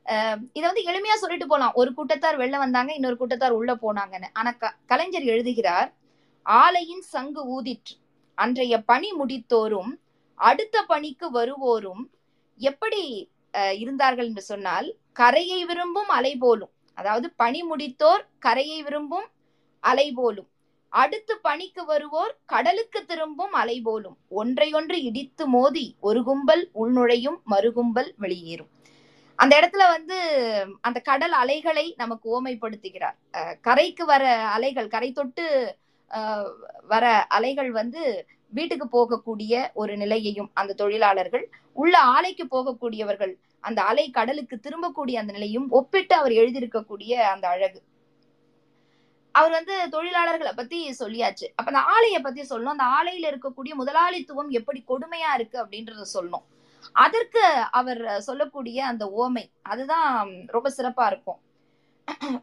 [0.06, 1.72] அஹ், இதை வந்து எளிமையா சொல்லிட்டு போலாம்.
[1.74, 4.28] ஒரு கூட்டத்தார் வெளில வந்தாங்க இன்னொரு கூட்டத்தார் உள்ள போனாங்கன்னு.
[4.32, 5.88] ஆனா க- கலைஞர் எழுதுகிறார்
[6.46, 7.94] ஆலையின் சங்கு ஊதிற்று.
[8.38, 9.92] அன்றைய பணி முடித்தோரும்
[10.40, 12.02] அடுத்த பணிக்கு வருவோரும்
[12.60, 13.02] எப்படி
[13.54, 14.26] அஹ், இருந்தார்கள்?
[14.26, 16.70] என்று சொன்னால் கரையை விரும்பும் அலை போலும்.
[16.98, 19.28] அதாவது பணி முடித்தோர் கரையை விரும்பும்
[19.82, 20.48] அலை போலும்.
[20.92, 24.16] அடுத்து பணிக்கு வருவோர் கடலுக்கு திரும்பும் அலை போலும்.
[24.32, 28.70] ஒன்றையொன்று இடித்து மோதி ஒரு கும்பல் உள்நுழையும் மறுகும்பல் வெளியேறும்.
[29.38, 30.16] அந்த இடத்துல வந்து
[30.80, 33.16] அந்த கடல் அலைகளை நமக்கு ஓமைப்படுத்துகிறார்.
[33.32, 35.46] அஹ், கரைக்கு வர அலைகள் கரை தொட்டு
[36.84, 38.02] வர அலைகள் வந்து
[38.52, 45.68] வீட்டுக்கு போகக்கூடிய ஒரு நிலையையும் அந்த தொழிலாளர்கள் உள்ள ஆலைக்கு போகக்கூடியவர்கள் அந்த அலை கடலுக்கு திரும்பக்கூடிய அந்த நிலையும்
[45.70, 47.80] ஒப்பிட்டு அவர் எழுதியிருக்கக்கூடிய அந்த அழகு.
[49.32, 51.46] அவர் வந்து தொழிலாளர்களை பத்தி சொல்லியாச்சு.
[51.56, 52.74] அப்ப அந்த ஆலையை பத்தி சொல்லணும்.
[52.76, 56.44] அந்த ஆலையில இருக்கக்கூடிய முதலாளித்துவம் எப்படி கொடுமையா இருக்கு அப்படின்றத சொல்லணும்.
[56.92, 57.44] அதற்கு
[57.80, 61.40] அவர் சொல்லக்கூடிய அந்த ஓமை அதுதான் ரொம்ப சிறப்பா இருக்கும்.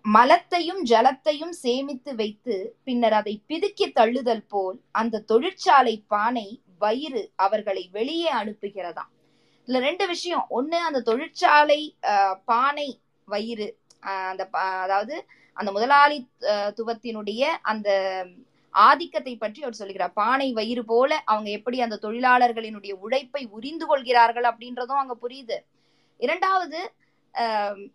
[0.01, 8.29] மலத்தையும் ஜலத்தையும் சேமித்து வைத்து பின்னர் அதை பிதுக்கி தள்ளுதல் போல் அந்த தொழிற்சாலை பானை வயிறு அவர்களை வெளியே
[8.31, 9.11] அனுப்புகிறதாம்.
[9.65, 10.45] இதுல ரெண்டு விஷயம்.
[10.57, 11.81] ஒண்ணு அந்த தொழிற்சாலை
[12.51, 12.89] பானை
[13.27, 13.67] வயிறு
[14.31, 14.43] அந்த
[14.83, 15.15] அதாவது
[15.57, 17.89] அந்த முதலாளித்துவத்தினுடைய அந்த
[18.73, 20.13] ஆதிக்கத்தை பற்றி அவர் சொல்லுகிறார்.
[20.21, 25.57] பானை வயிறு போல அவங்க எப்படி அந்த தொழிலாளர்களினுடைய உழைப்பை உரிந்து கொள்கிறார்கள் அப்படின்றதும் அங்க புரியுது.
[26.19, 26.79] இரண்டாவது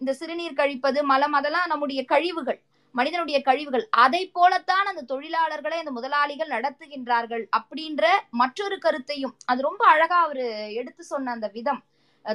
[0.00, 2.60] இந்த சிறுநீர் கழிப்பது மலம் அதெல்லாம் நம்முடைய கழிவுகள்.
[2.98, 3.84] மனிதனுடைய கழிவுகள்.
[4.04, 8.04] அதை போலத்தான் அந்த தொழிலாளர்களை அந்த முதலாளிகள் நடத்துகின்றார்கள் அப்படின்ற
[8.42, 10.46] மற்றொரு கருத்தையும் அது ரொம்ப அழகா அவரு
[10.80, 11.82] எடுத்து சொன்ன அந்த விதம்.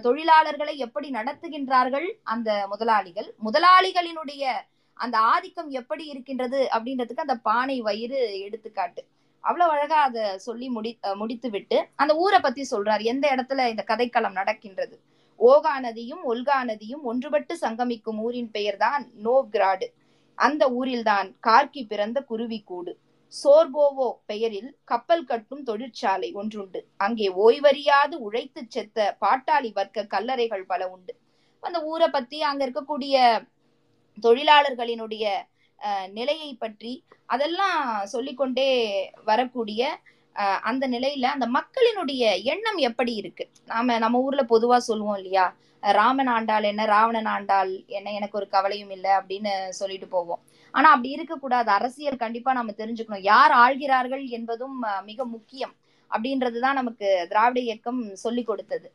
[0.07, 3.29] தொழிலாளர்களை எப்படி நடத்துகின்றார்கள் அந்த முதலாளிகள்?
[3.47, 4.43] முதலாளிகளினுடைய
[4.97, 9.01] அந்த ஆதிக்கம் எப்படி இருக்கின்றது அப்படின்றதுக்கு அந்த பானை வயிறு எடுத்துக்காட்டு.
[9.43, 13.03] அவ்வளவு அழகா அதை சொல்லி முடி முடித்து விட்டு அந்த ஊரை பத்தி சொல்றாரு.
[13.13, 14.95] எந்த இடத்துல இந்த கதைக்களம் நடக்கின்றது?
[15.49, 19.87] ஓகா நதியும் ஒல்கா நதியும் ஒன்றுபட்டு சங்கமிக்கும் ஊரின் பெயர்தான் நோவ்கிராடு.
[20.41, 22.91] அந்த ஊரில்தான் கார்கி பிறந்த குருவிக்கூடு
[23.33, 26.79] சோர்போவோ பெயரில் கப்பல் கட்டும் தொழிற்சாலை ஒன்றுண்டு.
[26.97, 31.13] அங்கே ஓய்வறியாது உழைத்து செத்த பாட்டாளி வர்க்க கல்லறைகள் பல உண்டு.
[31.63, 33.15] அந்த ஊரை பத்தி அங்க இருக்கக்கூடிய
[34.17, 35.25] தொழிலாளர்களினுடைய
[35.79, 36.91] அஹ், நிலையை பற்றி
[37.29, 38.67] அதெல்லாம் சொல்லிக்கொண்டே
[39.25, 39.81] வரக்கூடிய
[40.61, 43.45] அந்த நிலையில அந்த மக்களினுடைய எண்ணம் எப்படி இருக்கு?
[43.65, 45.45] நாம நம்ம ஊர்ல பொதுவா சொல்லுவோம் இல்லையா?
[45.83, 50.41] ராமன் ஆண்டாள் என்ன ராவணன் ஆண்டாள் என்ன எனக்கு ஒரு கவலையும் இல்லை அப்படின்னு சொல்லிட்டு போவோம்.
[50.73, 51.69] ஆனா அப்படி இருக்கக்கூடாது.
[51.71, 53.27] அரசியல் கண்டிப்பா நம்ம தெரிஞ்சுக்கணும்.
[53.33, 55.73] யார் ஆள்கிறார்கள் என்பதும் மிக முக்கியம்
[56.11, 58.87] அப்படின்றதுதான் நமக்கு திராவிட இயக்கம் சொல்லி கொடுத்தது.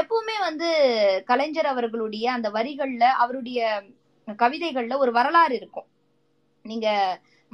[0.00, 0.68] எப்பவுமே வந்து
[1.26, 3.60] கலைஞர் அவர்களுடைய அந்த வரிகள்ல அவருடைய
[4.28, 5.88] கவிதைகள்ல ஒரு வரலாறு இருக்கும்.
[6.64, 6.88] நீங்க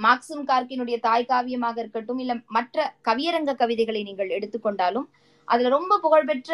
[0.01, 2.77] மார்க்சிம் கார்கினுடைய தாய் காவியமாக இருக்கட்டும் இல்ல மற்ற
[3.09, 5.07] கவியரங்க கவிதைகளை நீங்கள் எடுத்துக்கொண்டாலும்
[5.49, 6.51] அதுல ரொம்ப புகழ்பெற்ற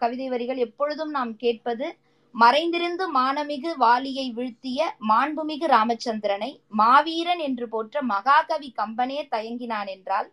[0.00, 1.86] கவிதை வரிகள் எப்பொழுதும் நாம் கேட்பது
[2.34, 10.28] மறைந்திருந்து மானமிகு வாலியை வீழ்த்திய மாண்புமிகு ராமச்சந்திரனை மாவீரன் என்று போற்ற மகாகவி கம்பனே தயங்கினான் என்றால்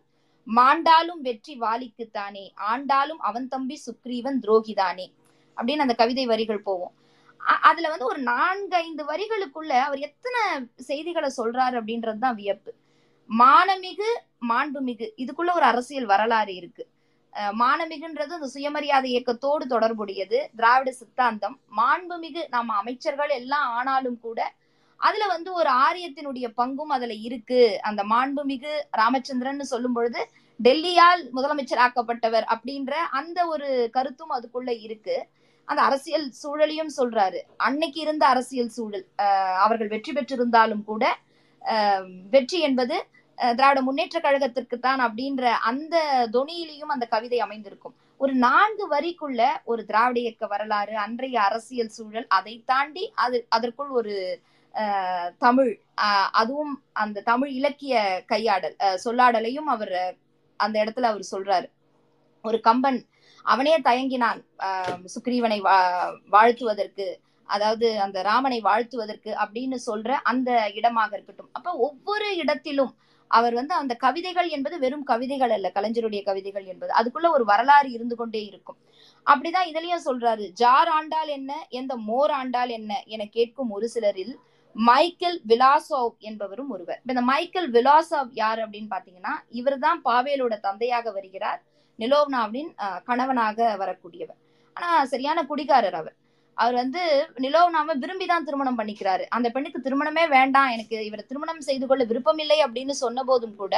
[0.46, 5.06] மாண்டாலும் வெற்றி வாலிக்குத்தானே ஆண்டாலும் அவன் தம்பி சுக்ரீவன் துரோகிதானே
[5.56, 6.94] அப்படின்னு அந்த கவிதை வரிகள் போவோம்.
[7.40, 10.40] அதுல வந்து ஒரு நான்கு ஐந்து வரிகளுக்குள்ள அவர் எத்தனை
[10.88, 12.70] செய்திகளை சொல்றாரு அப்படின்றதுதான் வியப்பு.
[13.30, 14.08] மானமிகு
[14.50, 15.06] மாண்புமிகு.
[15.22, 16.84] இதுக்குள்ள ஒரு அரசியல் வரலாறு இருக்கு.
[17.62, 21.56] மானமிகுன்றது அந்த சுயமரியாதை இயக்கத்தோடு தொடர்புடையது திராவிட சித்தாந்தம்.
[21.76, 24.40] மாண்புமிகு நம்ம அமைச்சர்கள் எல்லாம் ஆனாலும் கூட
[25.00, 27.60] அதுல வந்து ஒரு ஆரியத்தினுடைய பங்கும் அதுல இருக்கு.
[27.82, 30.20] அந்த மாண்புமிகு ராமச்சந்திரன் சொல்லும் பொழுது
[30.60, 35.16] டெல்லியால் முதலமைச்சர் ஆக்கப்பட்டவர் அப்படின்ற அந்த ஒரு கருத்தும் அதுக்குள்ள இருக்கு.
[35.70, 37.40] அந்த அரசியல் சூழலையும் சொல்றாரு.
[37.66, 39.04] அன்னைக்கு இருந்த அரசியல் சூழல்
[39.64, 41.04] அவர்கள் வெற்றி பெற்றிருந்தாலும் கூட
[42.34, 42.96] வெற்றி என்பது
[43.38, 45.96] திராவிட முன்னேற்ற கழகத்திற்கு தான் அப்படின்ற அந்த
[46.36, 47.96] தொனியிலையும் அந்த கவிதை அமைந்திருக்கும்.
[48.20, 54.14] ஒரு நான்கு வரிக்குள்ள ஒரு திராவிட இயக்க வரலாறு அன்றைய அரசியல் சூழல் அதை தாண்டி அது அதற்குள் ஒரு
[55.44, 55.70] தமிழ்
[56.40, 57.94] அதுவும் அந்த தமிழ் இலக்கிய
[58.32, 59.94] கையாடல் சொல்லாடலையும் அவர்
[60.60, 61.68] அந்த இடத்துல அவர் சொல்றாரு.
[62.44, 63.00] ஒரு கம்பன்
[63.48, 64.44] அவனே தயங்கினான்.
[65.04, 71.48] சுக்ரீவனை வா- வாழ்த்துவதற்கு அதாவது அந்த ராமனை வாழ்த்துவதற்கு அப்படின்னு சொல்ற அந்த இடமாக இருக்கட்டும்.
[71.52, 72.96] அப்ப ஒவ்வொரு இடத்திலும்
[73.28, 76.92] அவர் வந்து அந்த கவிதைகள் என்பது வெறும் கவிதைகள் அல்ல கலைஞருடைய கவிதைகள் என்பது.
[76.94, 78.76] அதுக்குள்ள ஒரு வரலாறு இருந்து கொண்டே இருக்கும்.
[79.26, 81.66] அப்படிதான் இதுலயும் சொல்றாரு ஜார் ஆண்டால் என்ன?
[81.68, 83.02] எந்த மோர் ஆண்டால் என்ன?
[83.06, 84.38] என கேட்கும் ஒரு சிலரில்
[84.72, 87.00] மைக்கேல் விலாசோவ் என்பவரும் ஒருவர்.
[87.06, 91.62] இந்த மைக்கேல் விலாசோவ் யார் அப்படின்னு பாத்தீங்கன்னா இவர்தான் பாவேலோட தந்தையாக வருகிறார்.
[91.98, 92.70] நிலோவ்னாவின்
[93.08, 94.38] கணவனாக வரக்கூடியவர்.
[94.76, 96.16] ஆனா சரியான குடிகாரர் அவர்.
[96.56, 97.02] அவர் வந்து
[97.38, 99.24] நிலோவ்னாவை விரும்பிதான் திருமணம் பண்ணிக்கிறாரு.
[99.36, 100.70] அந்த பெண்ணுக்கு திருமணமே வேண்டாம்.
[100.74, 103.74] எனக்கு இவரை திருமணம் செய்து கொள்ள விருப்பமில்லை அப்படின்னு சொன்ன போதும் கூட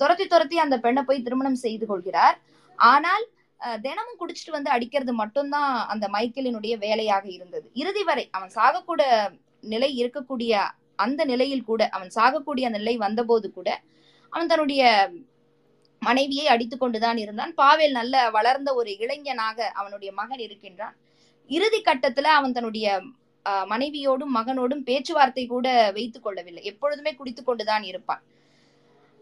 [0.00, 2.36] துரத்தி துரத்தி அந்த பெண்ணை போய் திருமணம் செய்து கொள்கிறார்.
[2.78, 3.24] ஆனால்
[3.60, 7.66] அஹ், தினமும் குடிச்சிட்டு வந்து அடிக்கிறது மட்டும்தான் அந்த மைக்கேலினுடைய வேலையாக இருந்தது.
[7.76, 9.02] இறுதி வரை அவன் சாகக்கூட
[9.64, 10.52] நிலை இருக்கக்கூடிய
[11.04, 13.68] அந்த நிலையில் கூட அவன் சாகக்கூடிய அந்த நிலை வந்தபோது கூட
[14.32, 14.82] அவன் தன்னுடைய
[16.08, 17.52] மனைவியை அடித்து கொண்டுதான் இருந்தான்.
[17.60, 20.96] பாவேல் நல்ல வளர்ந்த ஒரு இளைஞனாக அவனுடைய மகன் இருக்கின்றான்.
[21.50, 22.86] இறுதி கட்டத்துல அவன் தன்னுடைய
[23.72, 25.66] மனைவியோடும் மகனோடும் பேச்சுவார்த்தை கூட
[25.96, 26.62] வைத்துக் கொள்ளவில்லை.
[26.70, 28.22] எப்பொழுதுமே குடித்து கொண்டுதான் இருப்பான்.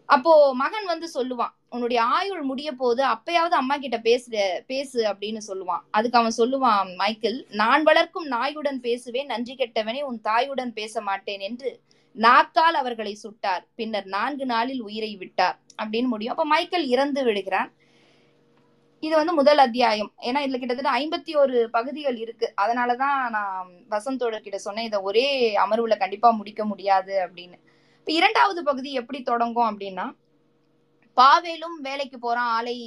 [0.09, 4.29] அப்போ மகன் வந்து சொல்லுவான் உன்னுடைய ஆயுள் முடிய போது அப்பயாவது அம்மா கிட்ட பேசு
[4.71, 5.83] பேசு அப்படின்னு சொல்லுவான்.
[5.97, 11.71] அதுக்கு அவன் சொல்லுவான் மைக்கேல் நான் வளர்க்கும் நாயுடன் பேசுவேன் நன்றி கெட்டவனே உன் தாயுடன் பேச மாட்டேன் என்று
[12.15, 13.63] நாக்கால் அவர்களை சுட்டார்.
[13.79, 15.57] பின்னர் நான்கு நாளில் உயிரை விட்டார்.
[15.81, 16.33] அப்படின்னு முடியும்.
[16.33, 17.69] அப்ப மைக்கேல் இறந்து விடுகிறான்.
[19.03, 20.11] இது வந்து முதல் அத்தியாயம்.
[20.21, 22.47] ஏன்னா இதுல கிட்டத்தட்ட ஐம்பத்தி ஒரு பகுதிகள் இருக்கு.
[22.61, 25.27] அதனாலதான் நான் வசந்தோட கிட்ட சொன்னேன் இதை ஒரே
[25.65, 27.57] அமர்வுல கண்டிப்பா முடிக்க முடியாது அப்படின்னு.
[27.99, 30.05] இப்ப இரண்டாவது பகுதி எப்படி தொடங்கும் அப்படின்னா
[31.17, 32.51] பாவேலும் வேலைக்கு போறான்.
[32.57, 32.77] ஆலை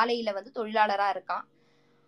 [0.00, 1.44] ஆலையில வந்து தொழிலாளரா இருக்கான்.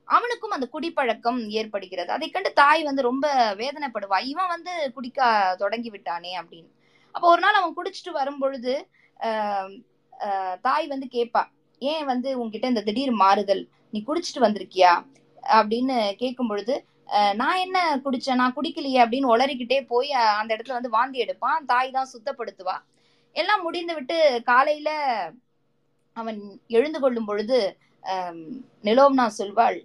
[0.09, 2.11] அவனுக்கும் அந்த குடிப்பழக்கம் ஏற்படுகிறது.
[2.13, 4.19] அதை கண்டு தாய் வந்து ரொம்ப வேதனைப்படுவா.
[4.23, 6.71] இவன் வந்து குடிக்க தொடங்கி விட்டானே அப்படின்னு.
[7.15, 8.75] அப்போ ஒரு நாள் அவன் குடிச்சிட்டு வரும்பொழுது
[9.21, 9.73] ஆஹ்
[10.61, 11.43] தாய் வந்து கேட்பா
[11.83, 13.63] ஏன் வந்து உங்ககிட்ட இந்த திடீர் மாறுதல்?
[13.93, 14.93] நீ குடிச்சிட்டு வந்திருக்கியா?
[15.59, 16.75] அப்படின்னு கேட்கும் பொழுது
[17.41, 18.41] நான் என்ன குடிச்சேன்?
[18.43, 18.99] நான் குடிக்கலையே?
[19.05, 21.61] அப்படின்னு உளறிக்கிட்டே போய் அந்த இடத்துல வந்து வாந்தி எடுப்பான்.
[21.73, 22.77] தாய் தான் சுத்தப்படுத்துவா.
[23.37, 24.91] எல்லாம் முடிந்து விட்டு காலையில
[26.17, 26.39] அவன்
[26.79, 27.59] எழுந்து கொள்ளும் பொழுது
[28.85, 29.79] நிலோம்னா சொல்வாள்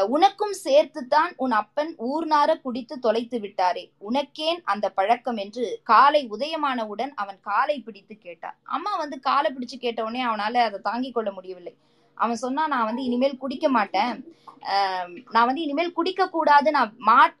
[0.00, 3.90] உனக்கும் சேர்த்துத்தான் உன் அப்பன் ஊர்நார குடித்து தொலைத்து விட்டாரே.
[4.10, 8.58] உனக்கேன் அந்த பழக்கம் என்று காலை உதயமானவுடன் அவன் காலை பிடித்து கேட்டான்.
[8.62, 11.76] அம்மா வந்து காலை பிடிச்சு கேட்ட உடனே அவனால அதை தாங்கிக் கொள்ள முடியவில்லை.
[12.14, 14.34] அவன் சொன்னா நான் வந்து இனிமேல் குடிக்க மாட்டேன்.
[14.60, 16.70] ஆஹ் நான் வந்து இனிமேல் குடிக்க கூடாது.
[16.70, 17.34] நான் மா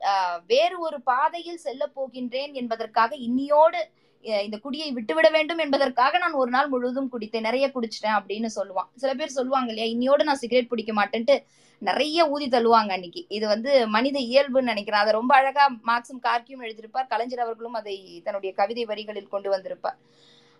[0.46, 3.80] வேறு ஒரு பாதையில் செல்ல போகின்றேன் என்பதற்காக இன்னியோடு
[4.22, 7.46] இந்த குடியை விட்டுவிட வேண்டும் என்பதற்காக நான் ஒரு நாள் முழுவதும் குடித்தேன்.
[7.48, 8.88] நிறைய குடிச்சிட்டேன் அப்படின்னு சொல்லுவான்.
[9.02, 11.36] சில பேர் சொல்லுவாங்க இல்லையா இன்னியோடு நான் சிகரெட் பிடிக்க மாட்டேன்ட்டு
[11.82, 13.22] நிறைய ஊதி தள்ளுவாங்க அன்னைக்கு.
[13.28, 15.02] இது வந்து மனித இயல்புன்னு நினைக்கிறேன்.
[15.02, 17.10] அதை ரொம்ப அழகா மார்க்சும் கார்கியும் எழுதியிருப்பார்.
[17.12, 19.98] கலைஞர் அவர்களும் அதை தன்னுடைய கவிதை வரிகளில் கொண்டு வந்திருப்பார்.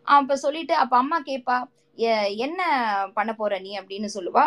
[0.07, 1.57] அப்ப சொல்லிட்டு அப்ப அம்மா கேப்பா
[2.47, 2.61] என்ன
[3.15, 3.73] பண்ண போற நீ?
[3.79, 4.45] அப்படின்னு சொல்லுவா.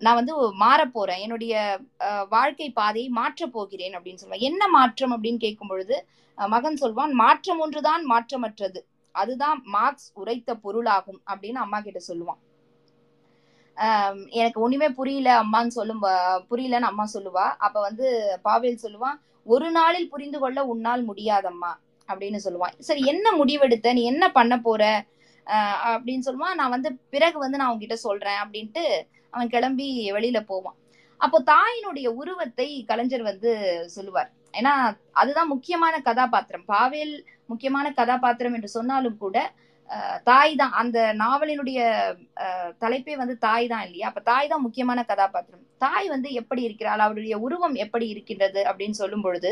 [0.00, 1.22] நான் வந்து மாற போறேன்.
[1.24, 1.54] என்னுடைய
[2.06, 5.96] அஹ், வாழ்க்கை பாதையை மாற்றப் போகிறேன் அப்படின்னு சொல்லுவான் என்ன மாற்றம் அப்படின்னு கேட்கும் பொழுது
[6.38, 8.80] மகன் சொல்வான் மாற்றம் ஒன்றுதான் மாற்றமற்றது.
[9.14, 12.40] அதுதான் மார்க்ஸ் உரைத்த பொருளாகும் அப்படின்னு அம்மா கிட்ட சொல்லுவான்
[13.76, 16.02] ஆஹ் எனக்கு ஒண்ணுமே புரியல அம்மான்னு சொல்லும்
[16.50, 17.46] புரியலன்னு அம்மா சொல்லுவா.
[17.58, 18.06] அப்ப வந்து
[18.44, 21.70] பாவேல் சொல்லுவான் ஒரு நாளில் புரிந்து கொள்ள உன்னால் முடியாதம்மா
[22.08, 23.92] அப்படின்னு சொல்லுவான் சரி என்ன முடிவெடுத்த?
[23.92, 24.82] நீ என்ன பண்ண போற?
[25.46, 28.84] ஆஹ் அப்படின்னு சொல்லுவான் நான் வந்து பிறகு வந்து நான் உங்ககிட்ட சொல்றேன் அப்படின்ட்டு
[29.32, 30.76] அவன் கிளம்பி வெளியில போவான்.
[31.20, 33.50] அப்போ தாயினுடைய உருவத்தை கலைஞர் வந்து
[33.96, 34.28] சொல்லுவார்.
[34.54, 34.72] ஏன்னா
[35.14, 36.64] அதுதான் முக்கியமான கதாபாத்திரம்.
[36.70, 37.14] பாவேல்
[37.46, 39.36] முக்கியமான கதாபாத்திரம் என்று சொன்னாலும் கூட
[40.26, 41.78] தாய் தான் அந்த நாவலினுடைய
[42.44, 44.08] அஹ், தலைப்பே வந்து தாய் தான் இல்லையா?
[44.10, 45.64] அப்ப தாய் தான் முக்கியமான கதாபாத்திரம்.
[45.80, 47.02] தாய் வந்து எப்படி இருக்கிறாள்?
[47.06, 48.60] அவருடைய உருவம் எப்படி இருக்கின்றது?
[48.70, 49.50] அப்படின்னு சொல்லும் பொழுது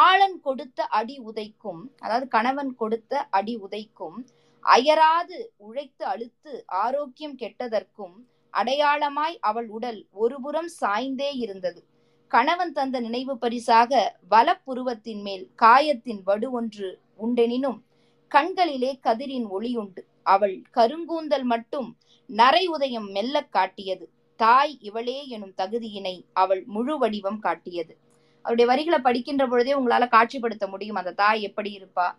[0.00, 4.18] ஆளன் கொடுத்த அடி உதைக்கும் அதாவது கணவன் கொடுத்த அடி உதைக்கும்
[4.64, 8.14] அயராது உழைத்து அழுத்து ஆரோக்கியம் கெட்டதற்கும்
[8.52, 11.84] அடையாளமாய் அவள் உடல் ஒருபுறம் சாய்ந்தே இருந்தது.
[12.28, 17.80] கணவன் தந்த நினைவு பரிசாக வலப்புருவத்தின் மேல் காயத்தின் வடு ஒன்று உண்டெனினும்
[18.28, 19.98] கண்களிலே கதிரின் ஒளியுண்டு.
[20.22, 24.10] அவள் கருங்கூந்தல் மட்டும் நரை உதயம் மெல்லக் காட்டியது.
[24.36, 27.96] தாய் இவளே எனும் தகுதியினை அவள் முழு வடிவம் காட்டியது.
[28.36, 30.96] அவருடைய வரிகளை படிக்கின்ற பொழுதே உங்களால காட்சிப்படுத்த முடியும்.
[30.96, 32.14] அந்த தாய் எப்படி இருப்பா?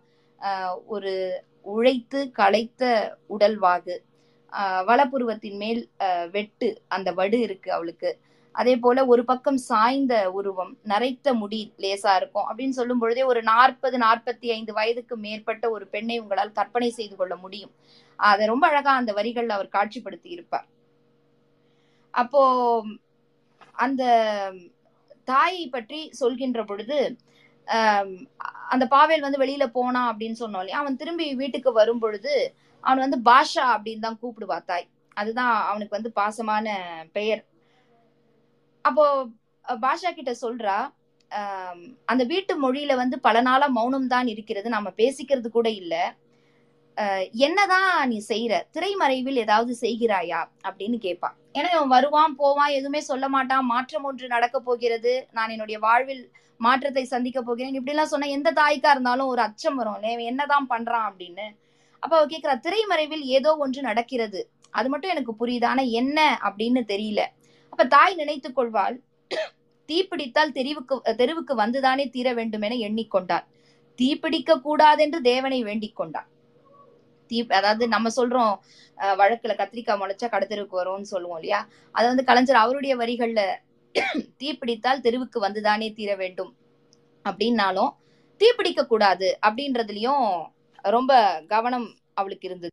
[0.86, 3.98] ஒரு உழைத்து களைத்த உடல்வாகு.
[4.88, 5.82] வலப்புருவத்தின் மேல்
[6.34, 8.10] வெட்டு அந்த வடு இருக்கு அவளுக்கு.
[8.54, 13.96] அதே போல ஒரு பக்கம் சாய்ந்த உருவம் நரைத்த முடி லேசா இருக்கும் அப்படின்னு சொல்லும் பொழுதே ஒரு நாற்பது
[14.04, 17.72] நாற்பத்தி ஐந்து வயதுக்கு மேற்பட்ட ஒரு பெண்ணை உங்களால் கற்பனை செய்து கொள்ள முடியும்.
[18.18, 20.68] அதை ரொம்ப அழகா அந்த வரிகள்ல அவர் காட்சிப்படுத்தி இருப்பார்.
[22.14, 22.42] அப்போ
[23.84, 24.02] அந்த
[25.30, 26.98] தாயை பற்றி சொல்கின்ற பொழுது
[28.72, 30.80] அந்த பாவேல் வந்து வெளியில போனா அப்படின்னு சொன்னோம் இல்லையா?
[30.82, 32.34] அவன் திரும்பி வீட்டுக்கு வரும் பொழுது
[32.88, 34.86] அவன் வந்து பாஷா அப்படின்னு தான் கூப்பிடுவா தாய்.
[35.16, 36.66] அதுதான் அவனுக்கு வந்து பாசமான
[37.16, 37.42] பெயர்.
[38.84, 39.04] அப்போ
[39.84, 40.76] பாஷா கிட்ட சொல்றா
[42.10, 44.68] அந்த வீட்டு மொழியில வந்து பல நாளா மௌனம் தான் இருக்கிறது.
[44.74, 45.94] நாம பேசிக்கிறது கூட இல்ல.
[47.46, 50.40] என்னதான் நீ செய்யற திரைமறைவில் ஏதாவது செய்கிறாயா?
[50.68, 53.64] அப்படின்னு கேட்பா ஏன்னா இவன் வருவான் போவான் எதுவுமே சொல்ல மாட்டான்.
[53.72, 55.14] மாற்றம் ஒன்று நடக்க போகிறது.
[55.36, 56.22] நான் என்னுடைய வாழ்வில்
[56.60, 57.76] மாற்றத்தை சந்திக்க போகிறேன்.
[57.78, 60.06] இப்படிலாம் எல்லாம் சொன்னா எந்த தாய்க்கா இருந்தாலும் ஒரு அச்சம் வரும்.
[60.30, 61.08] என்னதான் பண்றான்?
[61.10, 61.46] அப்படின்னு.
[62.04, 64.40] அப்ப அவ கேக்குறா திரைமறைவில் ஏதோ ஒன்று நடக்கிறது.
[64.70, 65.66] அது மட்டும் எனக்கு புரியுது?
[65.72, 66.18] ஆனா என்ன?
[66.46, 67.20] அப்படின்னு தெரியல.
[67.72, 68.96] அப்ப தாய் நினைத்து கொள்வாள்
[69.88, 73.44] தீப்பிடித்தால் தெருவுக்கு தெருவுக்கு வந்துதானே தீர வேண்டும் என எண்ணிக்கொண்டாள்.
[73.98, 76.28] தீப்பிடிக்க கூடாதென்று தேவனை வேண்டிக் கொண்டாள்.
[77.30, 78.54] தீ அதாவது நம்ம சொல்றோம்
[79.20, 81.60] வழக்குல கத்திரிக்காய் முளைச்சா கடத்தெருவுக்கு வரும்னு சொல்லுவோம் இல்லையா?
[81.94, 83.42] அதை வந்து கலைஞர் அவருடைய வரிகள்ல
[84.42, 86.52] தீப்பிடித்தால் தெருவுக்கு வந்துதானே தீர வேண்டும்.
[87.24, 87.92] அப்படின்னாலும்
[88.40, 90.26] தீப்பிடிக்க கூடாது அப்படின்றதுலயும்
[90.90, 92.72] ரொம்ப கவனம் அவளுக்கு இருந்தது.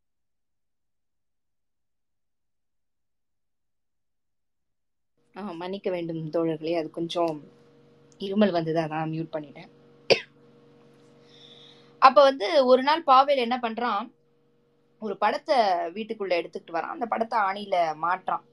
[5.35, 7.43] ஆஹ் மன்னிக்க வேண்டும் தோழர்களே அது கொஞ்சம்
[8.19, 9.69] இருமல் வந்தது அதான் மியூட் பண்ணிட்டேன்.
[11.99, 14.11] அப்ப வந்து ஒரு நாள் பாவேல் என்ன பண்றான்?
[14.99, 15.57] ஒரு படத்தை
[15.95, 16.95] வீட்டுக்குள்ள எடுத்துக்கிட்டு வரான்.
[16.95, 18.43] அந்த படத்தை ஆணியில மாற்றான்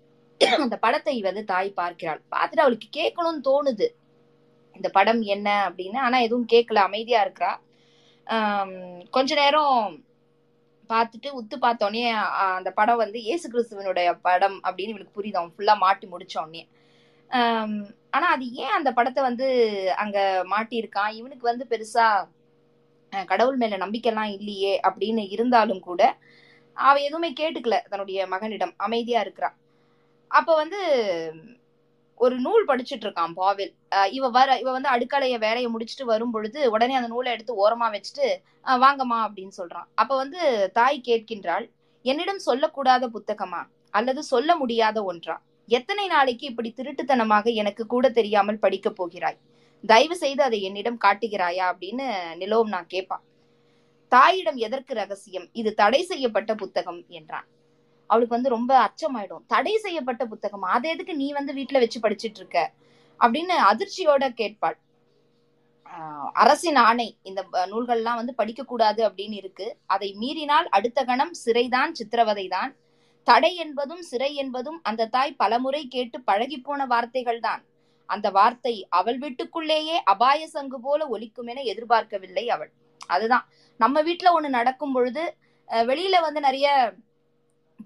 [0.40, 2.20] அந்த படத்தை வந்து தாய் பார்க்கிறாள்.
[2.30, 3.86] பார்த்துட்டு அவளுக்கு கேட்கணும்னு தோணுது.
[4.74, 6.74] இந்த படம் என்ன அப்படின்னு ஆனா எதுவும் கேட்கல.
[6.74, 7.58] அமைதியா இருக்கிறா.
[9.16, 9.76] கொஞ்ச நேரம்
[10.90, 12.02] பார்த்துட்டு உத்து பார்த்தோன்னே
[12.56, 15.38] அந்த படம் வந்து இயேசு கிறிஸ்துவனுடைய படம் அப்படின்னு இவளுக்கு புரியுது.
[15.40, 16.62] அவன் ஃபுல்லாக மாட்டி முடிச்சோடனே
[18.16, 19.46] ஆனால் அது ஏன் அந்த படத்தை வந்து
[20.02, 21.10] அங்கே மாட்டியிருக்கான்?
[21.20, 26.02] இவனுக்கு வந்து பெருசாக கடவுள் மேலே நம்பிக்கைலாம் இல்லையே அப்படின்னு இருந்தாலும் கூட
[26.76, 28.74] அவ எதுவுமே கேட்டுக்கல தன்னுடைய மகனிடம்.
[28.86, 29.56] அமைதியாக இருக்கிறான்
[30.30, 30.80] அப்போ வந்து
[32.24, 33.72] ஒரு நூல் படிச்சுட்டு இருக்கான் பாவில்
[34.16, 38.26] இவ வர இவ வந்து அடுக்கலைய வேலையை முடிச்சுட்டு வரும் பொழுது உடனே அந்த நூலை எடுத்து ஓரமா வச்சுட்டு
[38.84, 39.88] வாங்கம்மா அப்படின்னு சொல்றான்.
[40.00, 40.40] அப்ப வந்து
[40.78, 41.66] தாய் கேட்கின்றாள்
[42.04, 43.60] என்னிடம் சொல்லக்கூடாத புத்தகமா?
[43.98, 45.36] அல்லது சொல்ல முடியாத ஒன்றா?
[45.68, 49.38] எத்தனை நாளைக்கு இப்படி திருட்டுத்தனமாக எனக்கு கூட தெரியாமல் படிக்க போகிறாய்?
[49.84, 51.64] தயவு செய்து அதை என்னிடம் காட்டுகிறாயா?
[51.72, 52.06] அப்படின்னு
[52.42, 53.24] நிலோம் நான் கேட்பான்.
[54.12, 55.46] தாயிடம் எதற்கு ரகசியம்?
[55.60, 57.48] இது தடை செய்யப்பட்ட புத்தகம் என்றான்.
[58.10, 59.44] அவளுக்கு வந்து ரொம்ப அச்சமாயிடும்.
[59.46, 60.66] தடை செய்யப்பட்ட புத்தகம்.
[60.76, 62.58] அதை எதுக்கு நீ வந்து வீட்டுல வச்சு படிச்சிட்டு இருக்க?
[63.20, 64.76] அப்படின்னு அதிர்ச்சியோட கேட்பாள்.
[66.34, 67.08] அரசின் ஆணை.
[67.22, 67.40] இந்த
[67.72, 69.66] நூல்கள்லாம் வந்து படிக்க கூடாது அப்படின்னு இருக்கு.
[69.86, 72.72] அதை மீறினால் அடுத்த கணம் சிறைதான் சித்திரவதைதான்.
[73.26, 77.62] தடை என்பதும் சிறை என்பதும் அந்த தாய் பலமுறை கேட்டு பழகி போன வார்த்தைகள் தான்
[78.08, 82.70] அந்த வார்த்தை அவள் வீட்டுக்குள்ளேயே அபாய சங்கு போல ஒலிக்கும் என எதிர்பார்க்கவில்லை அவள்.
[83.06, 83.44] அதுதான்.
[83.80, 85.24] நம்ம வீட்டுல ஒண்ணு நடக்கும் பொழுது
[85.68, 86.68] வெளியில வந்து நிறைய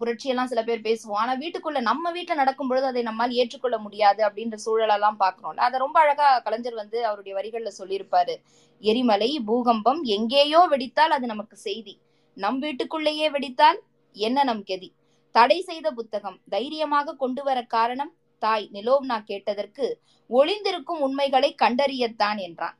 [0.00, 1.20] புரட்சியெல்லாம் சில பேர் பேசுவோம்.
[1.22, 5.98] ஆனா வீட்டுக்குள்ள நம்ம வீட்டுல நடக்கும் பொழுது அதை நம்மால் ஏற்றுக்கொள்ள முடியாது அப்படின்ற சூழலெல்லாம் பாக்குறோம்ல அதை ரொம்ப
[6.04, 8.34] அழகா கலைஞர் வந்து அவருடைய வரிகள்ல சொல்லியிருப்பாரு.
[8.80, 11.94] எரிமலை பூகம்பம் எங்கேயோ வெடித்தால் அது நமக்கு செய்தி.
[12.36, 13.78] நம் வீட்டுக்குள்ளேயே வெடித்தால்
[14.16, 14.88] என்ன நம் கெதி?
[15.34, 19.86] தடை செய்த புத்தகம் தைரியமாக கொண்டு வர காரணம் தாய் நிலோவ்னா கேட்டதற்கு
[20.30, 22.76] ஒளிந்திருக்கும் உண்மைகளை கண்டறியத்தான் என்றான்.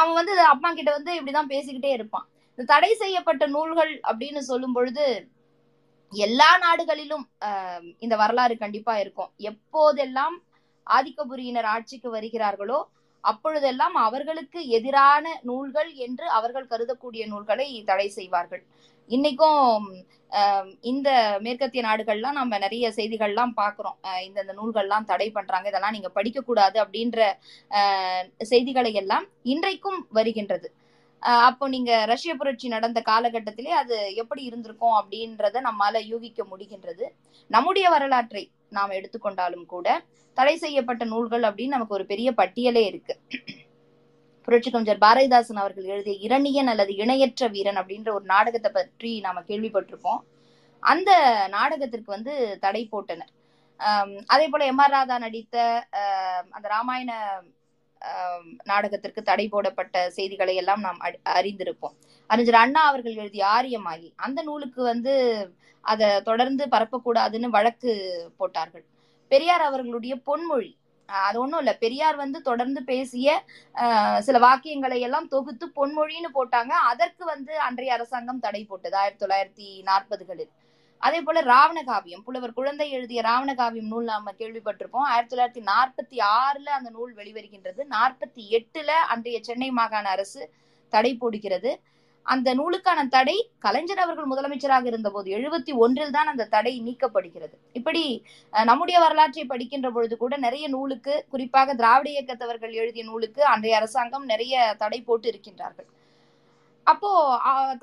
[0.00, 2.26] அவன் வந்து அப்பா கிட்ட வந்து இப்படிதான் பேசிக்கிட்டே இருப்பான்.
[2.52, 5.04] இந்த தடை செய்யப்பட்ட நூல்கள் அப்படின்னு சொல்லும் பொழுது
[6.26, 7.24] எல்லா நாடுகளிலும்
[7.98, 9.30] இந்த வரலாறு கண்டிப்பா இருக்கும்.
[9.50, 10.36] எப்போதெல்லாம்
[10.86, 12.80] ஆதிக்கபுரியினர் ஆட்சிக்கு வருகிறார்களோ
[13.24, 18.62] அப்பொழுதெல்லாம் அவர்களுக்கு எதிரான நூல்கள் என்று அவர்கள் கருதக்கூடிய நூல்களை தடை செய்வார்கள்.
[19.10, 19.86] இன்னைக்கும்
[20.32, 21.08] ஆஹ் இந்த
[21.40, 23.96] மேற்கத்திய நாடுகள்லாம் நம்ம நிறைய செய்திகள்லாம் பார்க்கிறோம்.
[24.08, 27.18] ஆஹ் இந்தந்த நூல்கள்லாம் தடை பண்றாங்க இதெல்லாம் நீங்க படிக்க கூடாது அப்படின்ற
[27.70, 30.68] ஆஹ் செய்திகளை எல்லாம் இன்றைக்கும் வருகின்றது.
[31.48, 37.04] அப்போ நீங்க ரஷ்ய புரட்சி நடந்த காலகட்டத்திலே அது எப்படி இருந்திருக்கும் அப்படின்றத நம்மால யூகிக்க முடிகின்றது.
[37.50, 38.44] நம்முடைய வரலாற்றை
[38.76, 39.86] நாம் எடுத்துக்கொண்டாலும் கூட
[40.36, 43.14] தடை செய்யப்பட்ட நூல்கள் அப்படின்னு நமக்கு ஒரு பெரிய பட்டியலே இருக்கு.
[44.48, 50.20] புரட்சி கவிஞர் பாரதிதாசன் அவர்கள் எழுதிய இரணியன் அல்லது இணையற்ற வீரன் அப்படின்ற ஒரு நாடகத்தை பற்றி நாம கேள்விப்பட்டிருப்போம்.
[50.82, 51.10] அந்த
[51.56, 53.32] நாடகத்திற்கு வந்து தடை போட்டனர்.
[54.34, 55.56] அதே போல எம் ஆர் ராதா நடித்த
[56.56, 57.12] அந்த ராமாயண
[58.70, 61.00] நாடகத்திற்கு தடை போடப்பட்ட செய்திகளை எல்லாம் நாம்
[61.38, 61.94] அறிந்திருப்போம்.
[62.30, 65.14] அறிஞர் அண்ணா அவர்கள் எழுதிய ஆரியமாகி அந்த நூலுக்கு வந்து
[65.84, 67.92] அதை தொடர்ந்து பரப்பக்கூடாதுன்னு வழக்கு
[68.36, 68.84] போட்டார்கள்.
[69.32, 70.70] பெரியார் அவர்களுடைய பொன்மொழி
[71.08, 71.72] அது ஒண்ணும் இல்ல.
[71.82, 73.28] பெரியார் வந்து தொடர்ந்து பேசிய
[74.26, 76.72] சில வாக்கியங்களை எல்லாம் தொகுத்து பொன்மொழின்னு போட்டாங்க.
[76.92, 80.52] அதற்கு வந்து அன்றைய அரசாங்கம் தடை போட்டது ஆயிரத்தி தொள்ளாயிரத்தி நாற்பதுகளில்.
[81.06, 85.08] அதே போல ராவணகாவியம் புலவர் குழந்தை எழுதிய ராவணகாவியம் நூல் நாம கேள்விப்பட்டிருப்போம்.
[85.12, 87.80] ஆயிரத்தி தொள்ளாயிரத்தி நாற்பத்தி ஆறுல அந்த நூல் வெளிவருகின்றது.
[87.96, 90.42] நாற்பத்தி எட்டுல அன்றைய சென்னை மாகாண அரசு
[90.92, 91.72] தடை போடுகிறது.
[92.26, 93.34] அந்த நூலுக்கான தடை
[93.64, 97.56] கலைஞர் அவர்கள் முதலமைச்சராக இருந்தபோது எழுபத்தி ஒன்றில் தான் அந்த தடை நீக்கப்படுகிறது.
[97.78, 98.04] இப்படி
[98.70, 104.74] நம்முடைய வரலாற்றை படிக்கின்ற பொழுது கூட நிறைய நூலுக்கு குறிப்பாக திராவிட இயக்கத்தவர்கள் எழுதிய நூலுக்கு அன்றைய அரசாங்கம் நிறைய
[104.84, 105.88] தடை போட்டு இருக்கின்றார்கள்.
[106.86, 107.10] அப்போ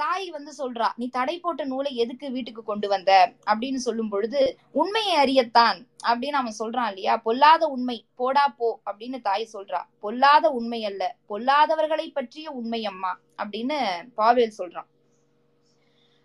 [0.02, 3.12] தாய் வந்து சொல்றா நீ தடை போட்ட நூலை எதுக்கு வீட்டுக்கு கொண்டு வந்த?
[3.52, 4.42] அப்படின்னு சொல்லும் பொழுது
[4.82, 5.80] உண்மையை அறியத்தான்
[6.10, 7.14] அப்படின்னு அவன் சொல்றான் இல்லையா?
[7.28, 9.82] பொல்லாத உண்மை போடா போ அப்படின்னு தாய் சொல்றா.
[10.00, 13.80] பொல்லாத உண்மை அல்ல பொல்லாதவர்களை பற்றிய உண்மை அம்மா அப்படின்னு
[14.18, 14.90] பாவேல் சொல்றான்.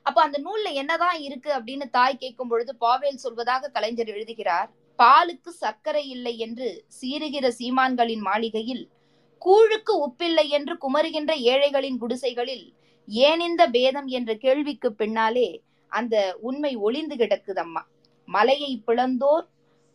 [0.06, 4.68] அப்போ அந்த நூல்ல என்னதான் இருக்கு அப்படின்னு தாய் கேட்கும் பொழுது பாவேல் சொல்வதாக கலைஞர் எழுதுகிறார்
[4.98, 6.68] பாலுக்கு சர்க்கரை இல்லை என்று
[6.98, 8.84] சீறுகிற சீமான்களின் மாளிகையில்
[9.42, 12.66] கூழுக்கு உப்பில்லை என்று குமருகின்ற ஏழைகளின் குடிசைகளில்
[13.08, 15.48] ஏன் இந்த பேதம் என்ற கேள்விக்கு பின்னாலே
[15.92, 17.82] அந்த உண்மை ஒளிந்து கிடக்குதம்மா.
[18.28, 19.46] மலையை பிளந்தோர்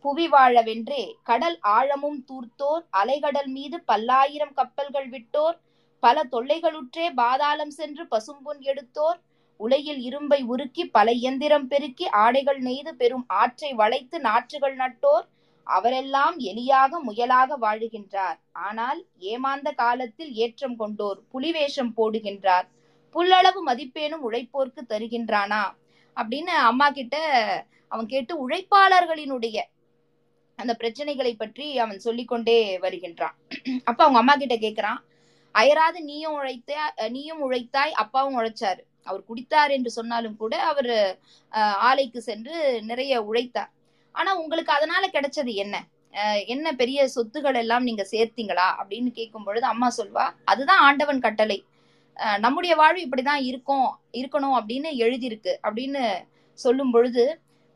[0.05, 5.57] புவி வாழவென்றே கடல் ஆழமும் தூர்த்தோர் அலைகடல் மீது பல்லாயிரம் கப்பல்கள் விட்டோர்
[6.03, 9.19] பல தொல்லைகளுற்றே பாதாளம் சென்று பசும்பொன் எடுத்தோர்
[9.59, 15.25] உலையில் இரும்பை உருக்கி பல இயந்திரம் பெருக்கி ஆடைகள் நெய்து பெரும் ஆற்றை வளைத்து நாற்றுகள் நட்டோர்
[15.67, 18.37] அவரெல்லாம் எலியாக முயலாக வாழுகின்றார்.
[18.67, 18.99] ஆனால்
[19.31, 22.67] ஏமாந்த காலத்தில் ஏற்றம் கொண்டோர் புலிவேஷம் போடுகின்றார்.
[23.15, 25.63] புல்லளவு மதிப்பேனும் உழைப்போர்க்கு தருகின்றானா?
[26.17, 27.15] அப்படின்னு அம்மா கிட்ட
[27.91, 29.57] அவன் கேட்டு உழைப்பாளர்களினுடைய
[30.59, 33.35] அந்த பிரச்சனைகளை பற்றி அவன் சொல்லிக்கொண்டே வருகின்றான்.
[33.89, 34.99] அப்ப அவங்க அம்மா கிட்ட கேக்குறான்
[35.55, 36.73] அயராது நீயும் உழைத்த
[37.15, 38.81] நீயும் உழைத்தாய் அப்பாவும் உழைச்சாரு.
[39.09, 40.93] அவர் குடித்தார் என்று சொன்னாலும் கூட அவர்
[41.89, 42.55] ஆலைக்கு சென்று
[42.89, 43.71] நிறைய உழைத்தார்.
[44.11, 45.75] ஆனா உங்களுக்கு அதனால கிடைச்சது என்ன?
[46.53, 48.67] என்ன பெரிய சொத்துகள் எல்லாம் நீங்க சேர்த்தீங்களா?
[48.79, 51.57] அப்படின்னு கேட்கும் பொழுது அம்மா சொல்வா அதுதான் ஆண்டவன் கட்டளை.
[52.39, 53.87] நம்முடைய வாழ்வு இப்படிதான் இருக்கும்
[54.19, 55.53] இருக்கணும் அப்படின்னு எழுதியிருக்கு.
[55.67, 56.03] அப்படின்னு
[56.59, 57.23] சொல்லும் பொழுது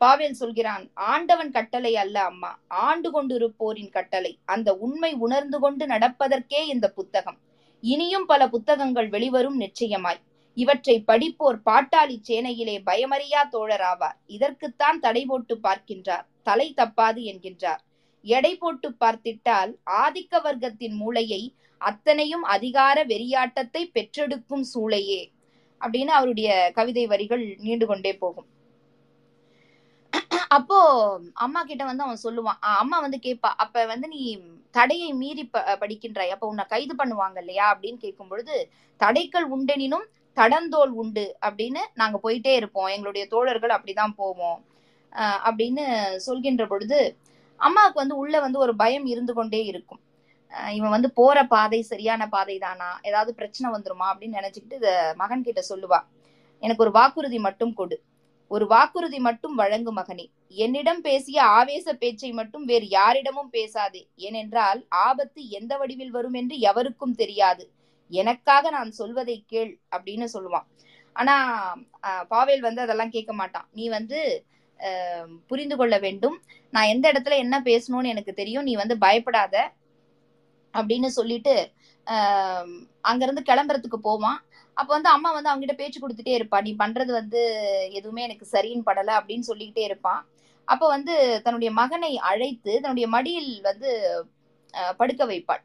[0.02, 2.52] பாவேல் சொல்கிறான் ஆண்டவன் கட்டளை அல்ல அம்மா.
[2.88, 4.32] ஆண்டு கொண்டிருப்போரின் கட்டளை.
[4.46, 7.38] அந்த உண்மை உணர்ந்து கொண்டு நடப்பதற்கே இந்த புத்தகம்.
[7.84, 10.22] இனியும் பல புத்தகங்கள் வெளிவரும் நிச்சயமாய்.
[10.56, 14.16] இவற்றை படிப்போர் பாட்டாளி சேனையிலே பயமறியா தோழராவார்.
[14.26, 16.26] இதற்குத்தான் தடை போட்டு பார்க்கின்றார்.
[16.44, 17.78] தலை தப்பாது என்கின்றார்.
[18.22, 25.32] எடை போட்டு பார்த்திட்டால் ஆதிக்க வர்க்கத்தின் மூளையை அத்தனையும் அதிகார வெறியாட்டத்தை பெற்றெடுக்கும் சூளையே.
[25.80, 28.46] அப்படின்னு அவருடைய கவிதை வரிகள் நீண்டு கொண்டே போகும்.
[30.48, 34.40] அப்போ அம்மா கிட்ட வந்து அவன் சொல்லுவான் அம்மா வந்து கேட்பா அப்ப வந்து நீ
[34.72, 36.28] தடையை மீறி ப- படிக்கின்றாய்.
[36.28, 37.78] அப்ப உன்னை கைது பண்ணுவாங்க இல்லையா?
[37.78, 40.06] அப்படின்னு கேட்கும் பொழுது தடைகள் உண்டெனினும்
[40.36, 42.88] தடந்தோல் உண்டு அப்படின்னு நாங்க போயிட்டே இருப்போம்.
[42.88, 44.60] எங்களுடைய தோழர்கள் அப்படிதான் போவோம்.
[45.48, 47.18] அப்படின்னு சொல்கின்ற பொழுது
[47.56, 50.00] அம்மாவுக்கு வந்து உள்ள வந்து ஒரு பயம் இருந்து கொண்டே இருக்கும்.
[50.72, 54.06] இவன் வந்து போற பாதை சரியான பாதை தானா ஏதாவது பிரச்சனை வந்துருமா?
[54.12, 56.00] அப்படின்னு நினைச்சுக்கிட்டு இத மகன் கிட்ட சொல்லுவா.
[56.60, 58.02] எனக்கு ஒரு வாக்குறுதி மட்டும் கொடு.
[58.48, 60.26] ஒரு வாக்குறுதி மட்டும் வழங்கு மகனே.
[60.48, 64.08] என்னிடம் பேசிய ஆவேச பேச்சை மட்டும் வேறு யாரிடமும் பேசாதே.
[64.16, 67.66] ஏனென்றால் ஆபத்து எந்த வடிவில் வரும் என்று எவருக்கும் தெரியாது.
[68.22, 70.68] எனக்காக நான் சொல்வதை கேள் அப்படின்னு சொல்லுவான்.
[71.16, 71.36] ஆனா
[72.34, 73.68] பாவேல் வந்து அதெல்லாம் கேட்க மாட்டான்.
[73.78, 74.20] நீ வந்து
[75.50, 76.38] புரிந்து கொள்ள வேண்டும்.
[76.74, 78.68] நான் எந்த இடத்துல என்ன பேசணும்னு எனக்கு தெரியும்.
[78.70, 79.56] நீ வந்து பயப்படாத
[80.74, 81.54] அப்படின்னு சொல்லிட்டு
[83.10, 84.40] அங்கிருந்து கிளம்புறதுக்கு போவான்.
[84.78, 86.58] அப்போ வந்து அம்மா வந்து அவங்ககிட்ட பேச்சு கொடுத்துட்டே இருப்பா.
[86.66, 87.42] நீ பண்றது வந்து
[88.00, 90.22] எதுவுமே எனக்கு சரின்னு படலை அப்படின்னு சொல்லிக்கிட்டே இருப்பான்.
[90.68, 91.14] அப்போ வந்து
[91.46, 93.90] தன்னுடைய மகனை அழைத்து தன்னுடைய மடியில் வந்து
[95.00, 95.64] படுக்க வைப்பாள்.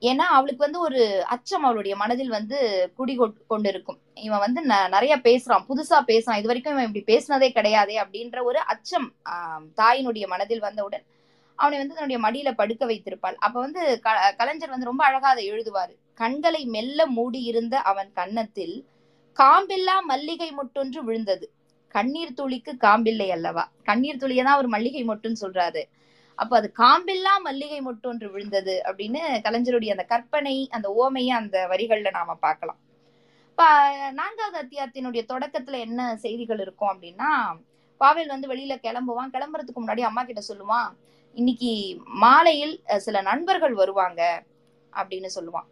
[0.00, 3.98] ஏன்னா அவளுக்கு வந்து ஒரு அச்சம் அவளுடைய மனதில் வந்து குடி கொட்- கொண்டிருக்கும்.
[4.14, 5.64] இவன் வந்து ந- நிறைய பேசுறான்.
[5.68, 6.36] புதுசா பேசுறான்.
[6.36, 9.14] இது வரைக்கும் இவன் இப்படி பேசினதே கிடையாதே அப்படின்ற ஒரு அச்சம்
[9.76, 11.02] தாயினுடைய மனதில் வந்தவுடன்
[11.54, 13.34] அவனை வந்து தன்னுடைய மடியில படுக்க வைத்திருப்பாள்.
[13.34, 15.96] அப்ப வந்து க- கலைஞர் வந்து ரொம்ப அழகா அதை எழுதுவாரு.
[16.14, 18.86] கண்களை மெல்ல மூடி இருந்த அவன் கன்னத்தில்
[19.34, 21.52] காம்பில்லா மல்லிகை மொட்டொன்று விழுந்தது.
[21.88, 23.70] கண்ணீர் துளிக்கு காம்பில்லை அல்லவா?
[23.84, 25.84] கண்ணீர் துளியை தான் அவர் மல்லிகை மொட்டுன்னு சொல்றாரு.
[26.42, 32.36] அப்ப அது காம்பில்லா மல்லிகை மொட்டொன்று விழுந்தது அப்படின்னு கலைஞருடைய அந்த கற்பனை அந்த ஓமையை அந்த வரிகள்ல நாம
[32.46, 32.80] பார்க்கலாம்.
[33.50, 33.64] இப்ப
[34.20, 37.30] நான்காவது அத்தியாயத்தினுடைய தொடக்கத்துல என்ன செய்திகள் இருக்கும் அப்படின்னா
[38.00, 39.32] பாவேல் வந்து வெளியில கிளம்புவான்.
[39.34, 40.88] கிளம்புறதுக்கு முன்னாடி அம்மா கிட்ட சொல்லுவான்
[41.36, 41.72] இன்னைக்கு
[42.24, 42.74] மாலையில்
[43.06, 44.22] சில நண்பர்கள் வருவாங்க
[44.92, 45.68] அப்படின்னு சொல்லுவான்.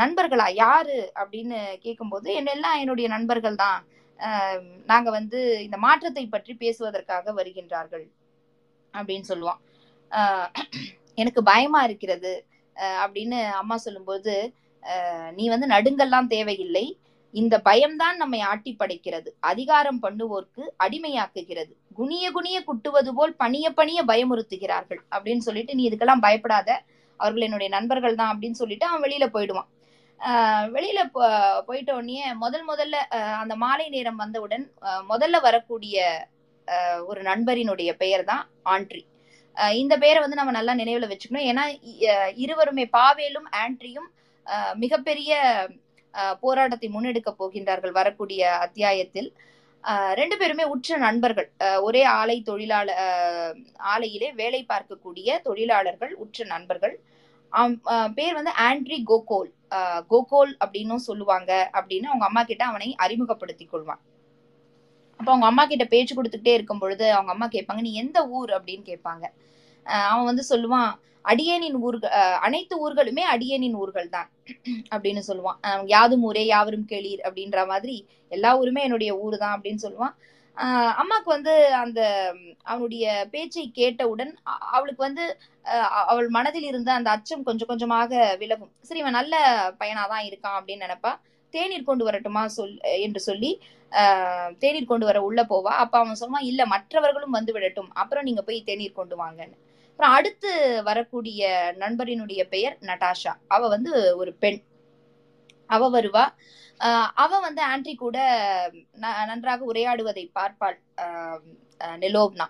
[0.00, 0.46] நண்பர்களா?
[0.64, 0.98] யாரு?
[1.20, 3.80] அப்படின்னு கேட்கும்போது என்னெல்லாம் என்னுடைய நண்பர்கள் தான்.
[4.90, 8.06] நாங்க வந்து இந்த மாற்றத்தை பற்றி பேசுவதற்காக வருகின்றார்கள்
[8.94, 9.60] அப்படின்னு சொல்லுவான்.
[11.20, 12.32] எனக்கு பயமா இருக்கிறது
[13.02, 14.34] அப்படின்னு அம்மா சொல்லும்போது
[15.38, 16.84] நீ வந்து நடுங்கெல்லாம் தேவையில்லை.
[17.34, 19.28] இந்த பயம்தான் நம்மை ஆட்டி படைக்கிறது.
[19.50, 21.72] அதிகாரம் பண்ணுவோர்க்கு அடிமையாக்குகிறது.
[21.98, 25.00] குனிய குனிய குட்டுவது போல் பணிய பணிய பயமுறுத்துகிறார்கள்.
[25.14, 26.70] அப்படின்னு சொல்லிட்டு நீ இதுக்கெல்லாம் பயப்படாத.
[27.20, 29.68] அவர்கள் என்னுடைய நண்பர்கள் தான் அப்படின்னு சொல்லிட்டு அவன் வெளியில போயிடுவான்.
[30.74, 31.00] வெளியில
[31.68, 32.96] போயிட்ட உடனே முதல் முதல்ல
[33.42, 34.64] அந்த மாலை நேரம் வந்தவுடன்
[35.12, 36.04] முதல்ல வரக்கூடிய
[37.10, 38.44] ஒரு நண்பரினுடைய பெயர் தான்
[38.74, 39.02] ஆண்ட்ரி.
[39.82, 41.46] இந்த பேரை வந்து நம்ம நல்லா நினைவுல வச்சுக்கணும்.
[41.50, 41.64] ஏன்னா
[42.44, 44.10] இருவருமே பாவேலும் ஆண்ட்ரியும்
[44.82, 45.40] மிகப்பெரிய
[46.44, 49.28] போராட்டத்தை முன்னெடுக்க போகின்றார்கள் வரக்கூடிய அத்தியாயத்தில்.
[50.20, 51.48] ரெண்டு பேருமே உற்ற நண்பர்கள்.
[51.86, 53.00] ஒரே ஆலை தொழிலாளர்
[53.92, 56.94] ஆலையிலே வேலை பார்க்கக்கூடிய தொழிலாளர்கள் உற்ற நண்பர்கள்.
[58.18, 59.50] பேர் வந்து ஆண்ட்ரி கோகோல்.
[60.12, 64.02] கோகோல் அப்படின்னும் சொல்லுவாங்க அப்படின்னு அவங்க அம்மா கிட்ட அவனை அறிமுகப்படுத்திக் கொள்வான்.
[65.22, 68.50] அப்ப அவங்க அம்மா கிட்ட பேச்சு கொடுத்துட்டே இருக்கும் பொழுது அவங்க அம்மா கேட்பாங்க நீ எந்த ஊர்?
[68.56, 69.24] அப்படின்னு கேட்பாங்க.
[70.12, 70.90] அவன் வந்து சொல்லுவான்
[71.30, 72.14] அடியேனின் ஊர்கள்
[72.46, 74.28] அனைத்து ஊர்களுமே அடியேனின் ஊர்கள் தான்.
[74.94, 75.58] அப்படின்னு சொல்லுவான்.
[75.92, 77.96] யாதும் ஊரே யாவரும் கேளீர் அப்படின்ற மாதிரி
[78.36, 80.14] எல்லா ஊருமே என்னுடைய ஊர் தான் அப்படின்னு சொல்லுவான்.
[80.56, 81.52] அம்மாவுக்கு அம்மாக்கு வந்து
[81.82, 82.00] அந்த
[82.72, 83.04] அவனுடைய
[83.34, 84.32] பேச்சை கேட்டவுடன்
[84.76, 85.24] அவளுக்கு வந்து
[86.12, 88.12] அவள் மனதில் இருந்த அந்த அச்சம் கொஞ்சம் கொஞ்சமாக
[88.42, 88.72] விலகும்.
[88.88, 89.34] சரி இவன் நல்ல
[89.82, 91.12] பையனாதான் இருக்கான் அப்படின்னு நினைப்பா.
[91.52, 93.60] தேநீர் கொண்டு வரட்டுமா சொல் என்று சொல்லி
[94.58, 95.74] தேநீர் கொண்டு வர உள்ள போவா.
[95.84, 97.88] அப்ப அவன் சொல்லுவான் இல்ல மற்றவர்களும் வந்து விடட்டும்.
[97.92, 99.56] அப்புறம் நீங்க போய் தேநீர் கொண்டு வாங்கன்னு.
[99.90, 103.34] அப்புறம் அடுத்து வரக்கூடிய நண்பரினுடைய பெயர் நட்டாஷா.
[103.48, 104.62] அவ வந்து ஒரு பெண்.
[105.66, 106.28] அவ வருவா.
[107.14, 108.18] அவ வந்து ஆண்ட்ரி கூட
[108.72, 110.78] ந- நன்றாக உரையாடுவதை பார்ப்பாள்
[111.80, 112.44] நிலோவ்னா.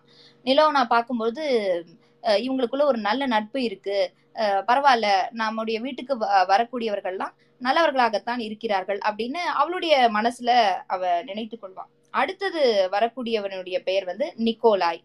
[0.44, 1.42] நிலோவ்னா பார்க்கும்போது
[2.22, 4.12] இவங்களுக்குள்ள ஒரு நல்ல நட்பு இருக்கு.
[4.34, 11.90] பரவாயில்ல நம்முடைய வீட்டுக்கு வ- வரக்கூடியவர்கள்லாம் நல்லவர்களாகத்தான் இருக்கிறார்கள் அப்படின்னு அவளுடைய மனசுல அவ நினைத்து கொள்வான்.
[12.10, 15.02] அடுத்தது வரக்கூடியவனுடைய பெயர் வந்து நிக்கோலாய்.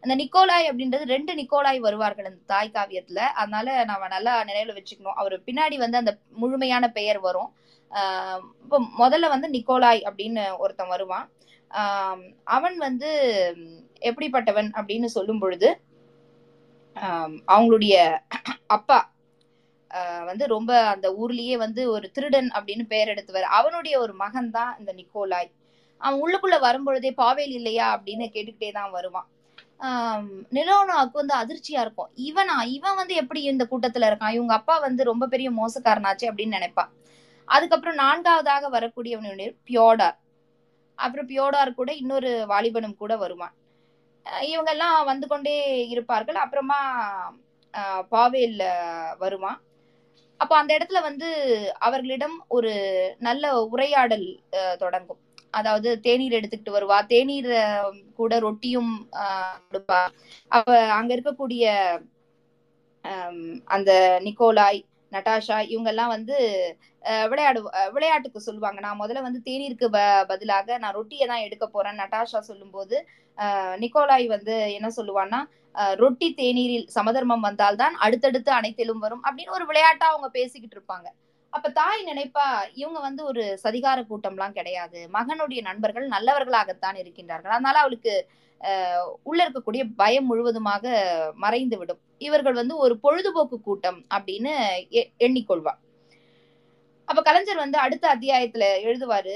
[0.00, 3.18] அந்த நிக்கோலாய் அப்படின்றது ரெண்டு நிக்கோலாய் வருவார்கள் அந்த தாய் காவியத்துல.
[3.18, 5.12] அதனால நாம நல்லா நினைவுல வச்சுக்கணும்.
[5.14, 7.54] அவர் பின்னாடி வந்து அந்த முழுமையான பெயர் வரும்.
[7.90, 11.30] ஆஹ் இப்போ முதல்ல வந்து நிக்கோலாய் அப்படின்னு ஒருத்தன் வருவான்.
[11.70, 13.10] ஆஹ் அவன் வந்து
[14.00, 15.80] எப்படிப்பட்டவன் அப்படின்னு சொல்லும் பொழுது
[16.96, 18.20] அவங்களுடைய
[18.66, 19.12] அப்பா
[19.90, 23.42] ஆஹ் வந்து ரொம்ப அந்த ஊர்லயே வந்து ஒரு திருடன் அப்படின்னு பெயர் எடுத்தவர்.
[23.42, 25.50] அவனுடைய ஒரு மகன் தான் இந்த நிக்கோலாய்.
[25.98, 29.28] அவன் உள்ளுக்குள்ள வரும்பொழுதே பாவேல் இல்லையா அப்படின்னு கேட்டுக்கிட்டே தான் வருவான்.
[29.80, 32.10] ஆஹ் நிலோனாவுக்கு வந்து அதிர்ச்சியா இருக்கும்.
[32.16, 34.30] இவனா இவன் வந்து எப்படி இந்த கூட்டத்துல இருக்கான்?
[34.30, 36.92] இவங்க அப்பா வந்து ரொம்ப பெரிய மோசக்காரனாச்சு அப்படின்னு நினைப்பான்
[37.44, 40.16] அதுக்கப்புறம் நான்காவதாக வரக்கூடியவனுடைய பியோடார்.
[40.94, 43.54] அப்புறம் பியோடார் கூட இன்னொரு வாலிபனும் கூட வருவான்.
[44.50, 45.54] இவங்க எல்லாம் வந்து கொண்டே
[45.88, 46.34] இருப்பார்கள்.
[46.36, 46.80] அப்புறமா
[48.12, 48.56] பாவேல்
[49.18, 49.58] வருவான்.
[50.40, 51.28] அப்போ அந்த இடத்துல வந்து
[51.80, 52.70] அவர்களிடம் ஒரு
[53.20, 54.26] நல்ல உரையாடல்
[54.58, 55.20] அஹ், தொடங்கும்.
[55.50, 56.98] அதாவது தேநீர் எடுத்துக்கிட்டு வருவா.
[57.06, 57.50] தேநீர்
[58.14, 58.92] கூட ரொட்டியும்
[59.66, 60.00] கொடுப்பா.
[60.52, 60.68] அப்ப
[60.98, 61.64] அங்க இருக்கக்கூடிய
[63.70, 63.90] அந்த
[64.26, 64.80] நிக்கோலாய்
[65.12, 66.36] நட்டாஷா இவங்க எல்லாம் வந்து
[67.30, 67.60] விளையாடு
[67.96, 68.78] விளையாட்டுக்கு சொல்லுவாங்க.
[68.86, 70.00] நான் முதல்ல வந்து தேநீருக்கு ப
[70.32, 72.00] பதிலாக நான் ரொட்டியை தான் எடுக்க போறேன்.
[72.02, 72.96] நட்டாஷா சொல்லும்போது
[73.82, 75.40] நிக்கோலாய் வந்து என்ன சொல்லுவான்னா
[76.02, 81.08] ரொட்டி தேநீரில் சமதர்மம் வந்தால்தான் அடுத்தடுத்து அனைத்திலும் வரும் அப்படின்னு ஒரு விளையாட்டா அவங்க பேசிக்கிட்டு இருப்பாங்க.
[81.52, 82.46] அப்ப தாய் நினைப்பா
[82.80, 85.00] இவங்க வந்து ஒரு சதிகார கூட்டம்லாம் கிடையாது.
[85.16, 87.54] மகனுடைய நண்பர்கள் நல்லவர்களாகத்தான் இருக்கின்றார்கள்.
[87.56, 88.12] அதனால அவளுக்கு
[89.22, 90.84] உள்ள இருக்கக்கூடிய பயம் முழுவதுமாக
[91.36, 94.52] மறைந்து விடும் இவர்கள் வந்து ஒரு பொழுதுபோக்கு கூட்டம் அப்படின்னு
[94.94, 95.74] எ- எண்ணிக்கொள்வா
[97.08, 99.34] அப்ப கலைஞர் வந்து அடுத்த அத்தியாயத்துல எழுதுவாரு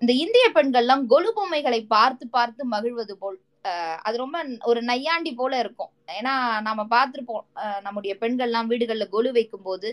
[0.00, 5.58] இந்த இந்திய பெண்கள்லாம் கொலு பொம்மைகளை பார்த்து பார்த்து மகிழ்வது போல் அஹ், அது ரொம்ப ஒரு நையாண்டி போல
[5.58, 5.90] இருக்கும்.
[6.12, 9.88] ஏன்னா நாம பார்த்திருப்போம் அஹ், நம்முடைய பெண்கள்லாம் வீடுகள்ல கொலு வைக்கும் போது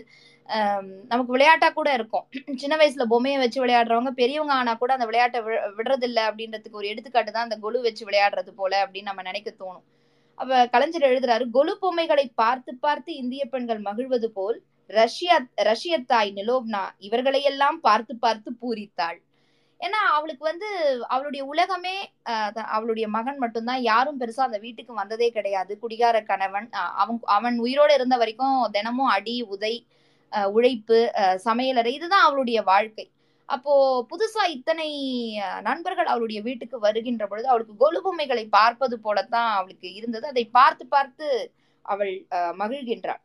[1.08, 2.24] நமக்கு விளையாட்டா கூட இருக்கும்.
[2.56, 7.32] சின்ன வயசுல பொம்மையை வச்சு விளையாடுறவங்க பெரியவங்க ஆனா கூட அந்த விளையாட்டை வி- விடுறதில்ல அப்படின்றதுக்கு ஒரு எடுத்துக்காட்டு
[7.32, 9.84] தான் அந்த கொலு வச்சு விளையாடுறது போல அப்படின்னு நம்ம நினைக்க தோணும்.
[10.38, 14.58] அவ கலைஞர் எழுதுறாரு கொலு பொம்மைகளை பார்த்து பார்த்து இந்திய பெண்கள் மகிழ்வது போல்
[14.90, 19.18] ரஷ்யா ரஷ்ய தாய் நிலோப்னா இவர்களையெல்லாம் பார்த்து பார்த்து பூரித்தாள்.
[19.80, 20.68] ஏன்னா அவளுக்கு வந்து
[21.08, 23.82] அவளுடைய உலகமே ஆஹ், அவளுடைய மகன் மட்டும்தான்.
[23.82, 25.78] யாரும் பெருசா அந்த வீட்டுக்கு வந்ததே கிடையாது.
[25.78, 29.74] குடிகார கணவன் அவன் அவன் உயிரோட இருந்த வரைக்கும் தினமும் அடி உதை
[30.52, 30.98] உழைப்பு
[31.44, 33.06] சமையலறை இதுதான் அவளுடைய வாழ்க்கை.
[33.48, 33.72] அப்போ
[34.10, 34.88] புதுசா இத்தனை
[35.62, 40.26] நண்பர்கள் அவளுடைய வீட்டுக்கு வருகின்ற பொழுது அவளுக்கு கொலுபொம்மைகளை பார்ப்பது போலத்தான் அவளுக்கு இருந்தது.
[40.26, 41.28] அதை பார்த்து பார்த்து
[41.84, 43.22] அவள் அஹ், மகிழ்கின்றாள்.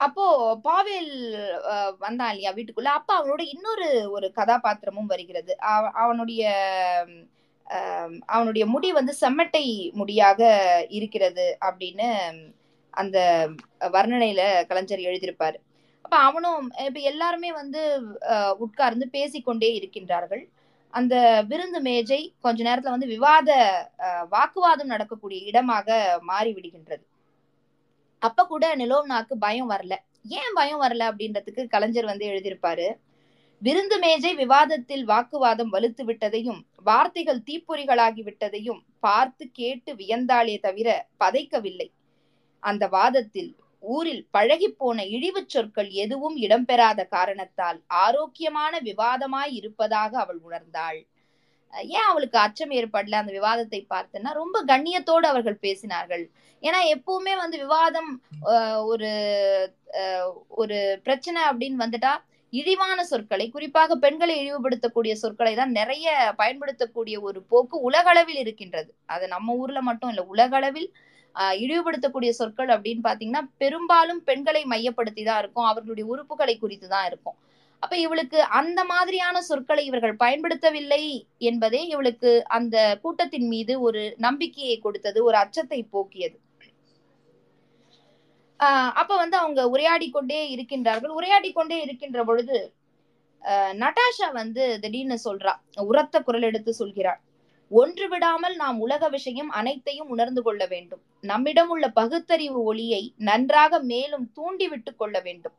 [0.00, 0.24] அப்போ
[0.64, 1.12] பாவேல்
[1.72, 2.90] அஹ், வந்தான் இல்லையா வீட்டுக்குள்ள?
[2.98, 5.52] அப்ப அவனோட இன்னொரு ஒரு கதாபாத்திரமும் வருகிறது.
[6.02, 6.44] அவனுடைய
[7.66, 10.40] அஹ், அவனுடைய முடி வந்து செம்மட்டை முடியாக
[10.90, 12.08] இருக்கிறது அப்படின்னு
[12.94, 13.18] அந்த
[13.92, 15.58] வர்ணனையில கலைஞர் எழுதியிருப்பாரு.
[16.04, 17.82] அப்ப அவனும் இப்ப எல்லாருமே வந்து
[18.30, 20.42] அஹ், உட்கார்ந்து பேசிக்கொண்டே இருக்கின்றார்கள்.
[20.94, 21.14] அந்த
[21.48, 23.50] விருந்து மேஜை கொஞ்ச நேரத்துல வந்து விவாத
[24.28, 25.88] வாக்குவாதம் நடக்கக்கூடிய இடமாக
[26.22, 27.04] மாறி விடுகின்றது
[28.22, 29.94] அப்ப கூட நிலோம்னாக்கு பயம் வரல.
[30.30, 32.86] ஏன் பயம் வரல அப்படின்றதுக்கு கலைஞர் வந்து எழுதியிருப்பாரு.
[33.62, 40.88] விருந்து மேஜை விவாதத்தில் வாக்குவாதம் வலுத்து விட்டதையும் வார்த்தைகள் தீப்பொறிகளாகி விட்டதையும் பார்த்து கேட்டு வியந்தாளே தவிர
[41.20, 41.88] பதைக்கவில்லை.
[42.62, 43.50] அந்த வாதத்தில்
[43.82, 50.98] ஊரில் பழகிப்போன இழிவுச் சொற்கள் எதுவும் இடம்பெறாத காரணத்தால் ஆரோக்கியமான விவாதமாய் இருப்பதாக அவள் உணர்ந்தாள்.
[51.92, 53.20] ஏன் அவளுக்கு அச்சம் ஏற்படல?
[53.20, 56.24] அந்த விவாதத்தை பார்த்தேன்னா ரொம்ப கண்ணியத்தோடு அவர்கள் பேசினார்கள்.
[56.62, 58.10] ஏன்னா எப்பவுமே வந்து விவாதம்
[58.52, 59.10] அஹ், ஒரு
[60.00, 60.30] அஹ்,
[60.60, 62.12] ஒரு பிரச்சனை அப்படின்னு வந்துட்டா
[62.52, 66.06] இழிவான சொற்களை குறிப்பாக பெண்களை இழிவுபடுத்தக்கூடிய சொற்களை தான் நிறைய
[66.40, 68.90] பயன்படுத்தக்கூடிய ஒரு போக்கு உலகளவில் இருக்கின்றது.
[69.06, 70.88] அது நம்ம ஊர்ல மட்டும் இல்ல உலகளவில்
[71.36, 75.64] இழிவுபடுத்தக்கூடிய சொற்கள் அப்படின்னு பாத்தீங்கன்னா பெரும்பாலும் பெண்களை மையப்படுத்தி தான் இருக்கும்.
[75.64, 77.36] அவர்களுடைய உறுப்புகளை குறித்து தான் இருக்கும்.
[77.82, 81.02] அப்ப இவளுக்கு அந்த மாதிரியான சொற்களை இவர்கள் பயன்படுத்தவில்லை
[81.38, 86.38] என்பதே இவளுக்கு அந்த கூட்டத்தின் மீது ஒரு நம்பிக்கையை கொடுத்தது ஒரு அச்சத்தை போக்கியது.
[88.60, 91.08] ஆஹ் அப்ப வந்து அவங்க உரையாடி கொண்டே இருக்கின்றார்கள்.
[91.08, 92.58] உரையாடி கொண்டே இருக்கின்ற பொழுது
[93.42, 97.20] ஆஹ் நட்டாஷா வந்து திடீர்னு சொல்றா உரத்த குரல் எடுத்து சொல்கிறாள்.
[97.70, 101.02] ஒன்று விடாமல் நாம் உலக விஷயம் அனைத்தையும் உணர்ந்து கொள்ள வேண்டும்.
[101.20, 105.52] நம்மிடம் உள்ள பகுத்தறிவு ஒளியை நன்றாக மேலும் தூண்டிவிட்டு கொள்ள வேண்டும்.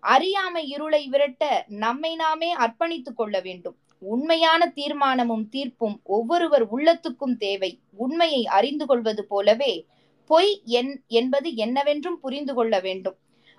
[0.00, 3.76] அறியாமை இருளை விரட்ட நம்மை நாமே அர்ப்பணித்துக் கொள்ள வேண்டும்.
[3.98, 7.80] உண்மையான தீர்மானமும் தீர்ப்பும் ஒவ்வொருவர் உள்ளத்துக்கும் தேவை.
[7.96, 9.86] உண்மையை அறிந்து கொள்வது போலவே
[10.26, 13.16] பொய் என் என்பது என்னவென்றும் புரிந்து கொள்ள வேண்டும்.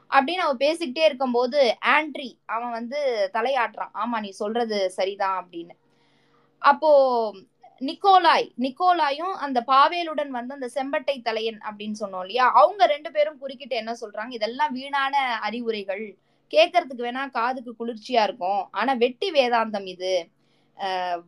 [0.10, 3.93] அப்படின்னு அவன் பேசிக்கிட்டே இருக்கும்போது ஆண்ட்ரி அவன் வந்து தலையாட்டுறான்.
[3.93, 5.76] ஆமா நீ சொல்றது சரிதான் அப்படின்னு.
[6.60, 6.91] அப்போ
[7.80, 12.51] நிக்கோலாய் நிக்கோலாயும் அந்த பாவேலுடன் வந்து அந்த செம்பட்டை தலையன் அப்படின்னு சொன்னோம் இல்லையா?
[12.51, 14.32] அவங்க ரெண்டு பேரும் குறுக்கிட்டு என்ன சொல்றாங்க?
[14.32, 16.17] இதெல்லாம் வீணான அறிவுரைகள்.
[16.51, 18.67] கேட்கறதுக்கு வேணா காதுக்கு குளிர்ச்சியா இருக்கும்.
[18.71, 20.30] ஆனா வெட்டி வேதாந்தம் இது.
[20.77, 21.21] அஹ்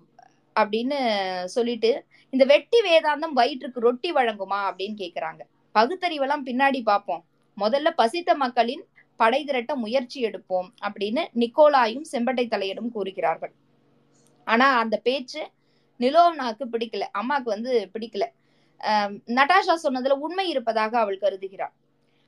[0.59, 0.95] அப்படின்னு
[1.43, 5.39] சொல்லிட்டு இந்த வெட்டி வேதாந்தம் வயிற்றுக்கு ரொட்டி வழங்குமா அப்படின்னு கேக்குறாங்க.
[5.75, 7.25] பகுத்தறிவெல்லாம் பின்னாடி பார்ப்போம்.
[7.57, 8.85] முதல்ல பசித்த மக்களின்
[9.15, 13.51] படை திரட்ட முயற்சி எடுப்போம் அப்படின்னு நிக்கோலாயும் செம்பட்டை தலையிடும் கூறுகிறார்கள்.
[14.45, 15.49] ஆனா அந்த பேச்சு
[16.03, 18.25] நிலோவ்னாக்கு பிடிக்கல அம்மாக்கு வந்து பிடிக்கல.
[19.37, 21.73] நட்டாஷா சொன்னதுல உண்மை இருப்பதாக அவள் கருதுகிறாள்.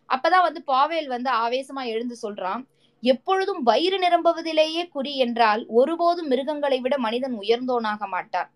[0.10, 2.64] அப்பதான் வந்து பாவேல் வந்து ஆவேசமா எழுந்து சொல்றான்
[3.04, 8.50] எப்பொழுதும் வயிறு நிரம்புவதிலேயே குறி என்றால் ஒருபோதும் மிருகங்களை விட மனிதன் உயர்ந்தோனாக மாட்டான்.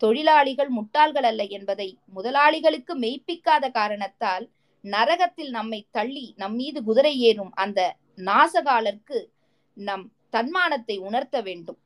[0.00, 4.44] தொழிலாளிகள் முட்டாள்கள் அல்ல என்பதை முதலாளிகளுக்கு மெய்ப்பிக்காத காரணத்தால்
[4.84, 7.80] நரகத்தில் நம்மை தள்ளி நம் மீது குதிரை ஏறும் அந்த
[8.28, 9.18] நாசகாலருக்கு
[9.76, 11.78] நம் தன்மானத்தை உணர்த்த வேண்டும்.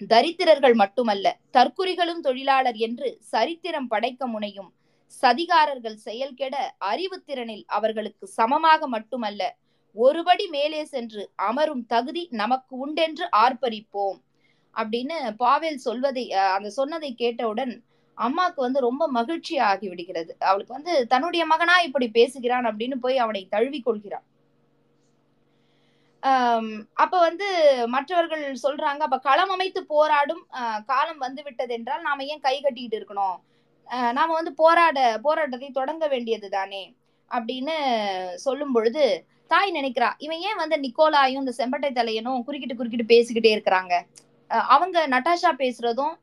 [0.00, 4.70] தரித்திரர்கள் மட்டுமல்ல தற்குறிகளும் தொழிலாளர் என்று சரித்திரம் படைக்க முனையும்
[5.22, 6.54] சதிகாரர்கள் செயல்கெட
[6.90, 9.42] அறிவுத்திறனில் அவர்களுக்கு சமமாக மட்டுமல்ல
[9.96, 14.18] ஒருபடி மேலே சென்று அமரும் தகுதி நமக்கு உண்டென்று ஆர்ப்பரிப்போம்.
[14.76, 17.72] அப்படின்னு பாவேல் சொல்வதை அஹ், அந்த சொன்னதை கேட்டவுடன்
[18.18, 20.36] அம்மாவுக்கு வந்து ரொம்ப மகிழ்ச்சி ஆகி விடுகிறது.
[20.40, 24.24] அவளுக்கு வந்து தன்னுடைய மகனா இப்படி பேசுகிறான் அப்படின்னு போய் அவனை தழுவி கொள்கிறான்.
[27.02, 27.46] அப்ப வந்து
[27.94, 30.42] மற்றவர்கள் சொல்றாங்க அப்ப களம் அமைத்து போராடும்
[30.90, 33.36] காலம் வந்து விட்டது என்றால் நாம ஏன் கை கட்டிக்கிட்டு இருக்கணும்?
[34.18, 36.82] நாம வந்து போராட போராட்டத்தை தொடங்க வேண்டியது தானே?
[37.30, 37.76] அப்படின்னு
[38.46, 39.04] சொல்லும் பொழுது
[39.50, 43.94] தாய் நினைக்கிறா இவன் ஏன் வந்து நிக்கோலாயும் இந்த செம்பட்டை தலையனும் குறுக்கிட்டு குறுக்கிட்டு பேசிக்கிட்டே இருக்கிறாங்க?
[44.74, 46.14] அவங்க நட்டாஷா பேசுறதும்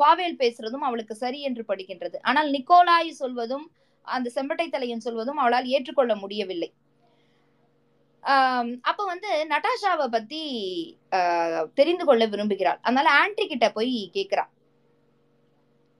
[0.00, 2.16] பாவேல் பேசுறதும் அவளுக்கு சரி என்று படுகின்றது.
[2.28, 3.66] ஆனால் நிக்கோலாய் சொல்வதும்
[4.06, 6.68] அந்த செம்பட்டை தலையன் சொல்வதும் அவளால் ஏற்றுக்கொள்ள முடியவில்லை.
[8.80, 10.98] அப்ப வந்து நட்டாஷாவை பத்தி
[11.74, 12.78] தெரிந்து கொள்ள விரும்புகிறாள்.
[12.82, 14.44] அதனால ஆண்ட்ரி கிட்ட போய் கேக்குறா.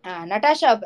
[0.03, 0.81] நட்டாஷா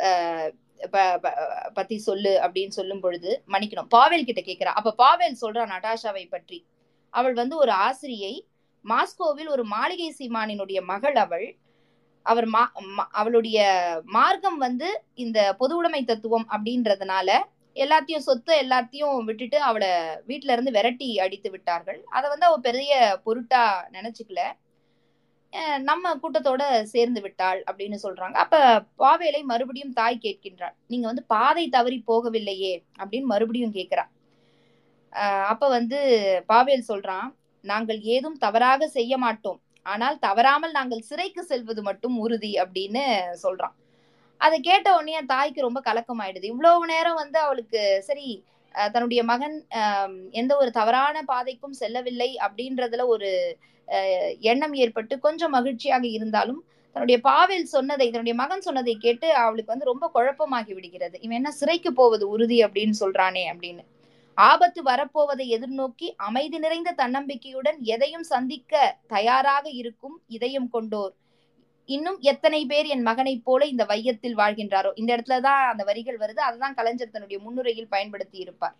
[0.90, 3.86] ப- ப- பத்தி சொல்லு அப்படின்னு சொல்லும் பொழுது மன்னிக்கணும்.
[3.96, 4.68] பாவேல் கிட்ட கேக்குறா.
[4.68, 6.66] அப்ப பாவேல் சொல்றா நட்டாஷாவை பற்றி.
[7.10, 8.46] அவள் வந்து ஒரு ஆசிரியை.
[8.84, 11.56] மாஸ்கோவில் ஒரு மாளிகை சீமானினுடைய மகள் அவள்.
[12.22, 12.72] அவர் மா
[13.10, 17.42] அவளுடைய மார்க்கம் வந்து இந்த பொது உடைமை தத்துவம் அப்படின்றதுனால
[17.84, 19.90] எல்லாத்தையும் சொத்து எல்லாத்தையும் விட்டுட்டு அவளை
[20.30, 21.98] வீட்டுல இருந்து விரட்டி அடித்து விட்டார்கள்.
[22.16, 22.92] அதை வந்து அவ பெரிய
[23.26, 23.62] பொருட்டா
[23.96, 24.42] நினைச்சுக்கல.
[25.88, 26.62] நம்ம கூட்டத்தோட
[26.92, 28.36] சேர்ந்து விட்டாள் அப்படின்னு சொல்றாங்க.
[28.44, 28.56] அப்ப
[29.02, 30.74] பாவேலை மறுபடியும் தாய் கேட்கின்றாள்.
[30.92, 34.04] நீங்க வந்து பாதை தவறி போகவில்லையே அப்படின்னு மறுபடியும் கேக்குறா
[35.52, 35.98] அப்ப வந்து
[36.50, 37.28] பாவேல் சொல்றான்
[37.64, 39.58] நாங்கள் ஏதும் தவறாக செய்ய மாட்டோம்.
[39.86, 43.02] ஆனால் தவறாமல் நாங்கள் சிறைக்கு செல்வது மட்டும் உறுதி அப்படின்னு
[43.44, 43.74] சொல்றான்.
[44.40, 48.28] அதை கேட்ட உடனே என் தாய்க்கு ரொம்ப கலக்கம் ஆயிடுது இவ்வளவு நேரம் வந்து அவளுக்கு சரி
[48.74, 49.56] தன்னுடைய மகன்
[50.30, 53.30] எந்த ஒரு தவறான பாதைக்கும் செல்லவில்லை அப்படின்றதுல ஒரு
[54.52, 56.60] எண்ணம் ஏற்பட்டு கொஞ்சம் மகிழ்ச்சியாக இருந்தாலும்
[56.96, 61.16] தன்னுடைய பாவேல் சொன்னதை தன்னுடைய மகன் சொன்னதை கேட்டு அவளுக்கு வந்து ரொம்ப குழப்பமாகி விடுகிறது.
[61.20, 63.82] இவன் என்ன சிறைக்கு போவது உறுதி அப்படின்னு சொல்றானே அப்படின்னு.
[64.38, 71.14] ஆபத்து வரப்போவதை எதிர்நோக்கி அமைதி நிறைந்த தன்னம்பிக்கையுடன் எதையும் சந்திக்க தயாராக இருக்கும் இதயம் கொண்டோர்.
[71.88, 74.90] இன்னும் எத்தனை பேர் என் மகனைப் போல இந்த வையத்தில் வாழ்கின்றாரோ?
[74.94, 76.40] இந்த இடத்துலதான் அந்த வரிகள் வருது.
[76.40, 78.76] அதுதான் கலைஞர் தன்னுடைய முன்னுரையில் பயன்படுத்தி இருப்பார்.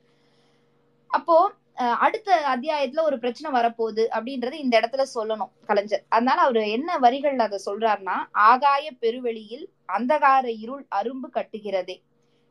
[1.07, 6.05] அப்போ அஹ், அடுத்த அத்தியாயத்துல ஒரு பிரச்சனை வரப்போகுது அப்படின்றது இந்த இடத்துல சொல்லணும் கலைஞர்.
[6.09, 11.97] அதனால அவரு என்ன வரிகள் அதை சொல்றாருன்னா ஆகாய பெருவெளியில் அந்தகார இருள் அரும்பு கட்டுகிறதே.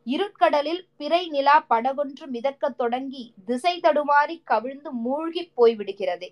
[0.06, 6.28] இருட்கடலில் பிறை நிலா படகொன்று மிதக்கத் தொடங்கி திசை தடுமாறி கவிழ்ந்து மூழ்கி போய்விடுகிறதே.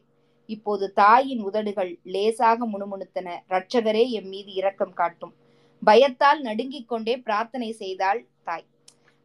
[0.48, 3.28] இப்போது தாயின் உதடுகள் லேசாக முணுமுணுத்தன.
[3.48, 5.34] ரட்சகரே எம் மீது இரக்கம் காட்டும்.
[5.82, 8.66] பயத்தால் நடுங்கிக் கொண்டே பிரார்த்தனை செய்தாள் தாய்.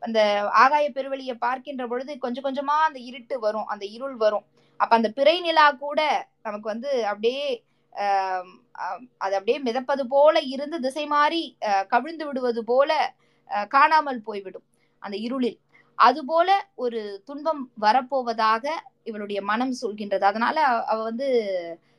[0.02, 0.20] அந்த
[0.64, 4.46] ஆகாய பெருவெளியை பார்க்கின்ற பொழுது கொஞ்சம் கொஞ்சமா அந்த இருட்டு வரும் அந்த இருள் வரும்.
[4.80, 6.00] அப்ப அந்த பிறை நிலா கூட
[6.42, 7.44] நமக்கு வந்து அப்படியே
[7.94, 8.52] ஆஹ்
[9.18, 11.42] அது அப்படியே மிதப்பது போல இருந்து திசை மாறி
[11.88, 12.92] கவிழ்ந்து விடுவது போல
[13.72, 14.66] காணாமல் போய்விடும்
[15.04, 15.58] அந்த இருளில்.
[16.00, 18.66] அதுபோல ஒரு துன்பம் வரப்போவதாக
[19.10, 21.28] இவளுடைய மனம் சொல்கின்றது அதனால அவ- வந்து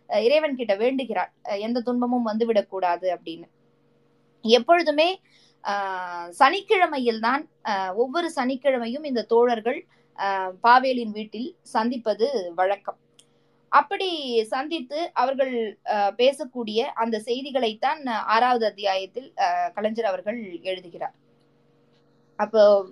[0.09, 1.33] இறைவன் கிட்ட வேண்டுகிறாள்.
[1.43, 3.45] எந்த துன்பமும் வந்துவிடக்கூடாது அப்படின்னு.
[4.43, 5.21] எப்பொழுதுமே
[5.63, 7.49] ஆஹ் சனிக்கிழமையில் தான்
[7.95, 9.87] ஒவ்வொரு சனிக்கிழமையும் இந்த தோழர்கள்
[10.63, 12.99] பாவேலின் வீட்டில் சந்திப்பது வழக்கம்.
[13.69, 14.09] அப்படி
[14.45, 15.79] சந்தித்து அவர்கள்
[16.17, 19.33] பேசக்கூடிய அந்த செய்திகளைத்தான் ஆறாவது அத்தியாயத்தில்
[19.75, 21.15] கலைஞர் அவர்கள் எழுதுகிறார்.
[22.37, 22.87] அப்போ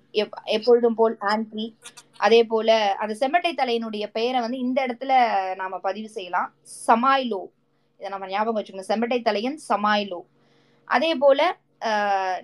[0.44, 1.76] எப்பொழுதும் போல் ஆன்டி
[2.18, 6.54] அதே போல அந்த செம்மட்டை தலையினுடைய பெயரை வந்து இந்த இடத்துல நாம பதிவு செய்யலாம்.
[6.86, 7.44] சமாய்லோ.
[7.96, 8.84] இதை நம்ம ஞாபகம் வச்சுக்கணும்.
[8.88, 10.20] செம்மட்டை தலையன் சமாய்லோ.
[10.84, 11.58] அதே போல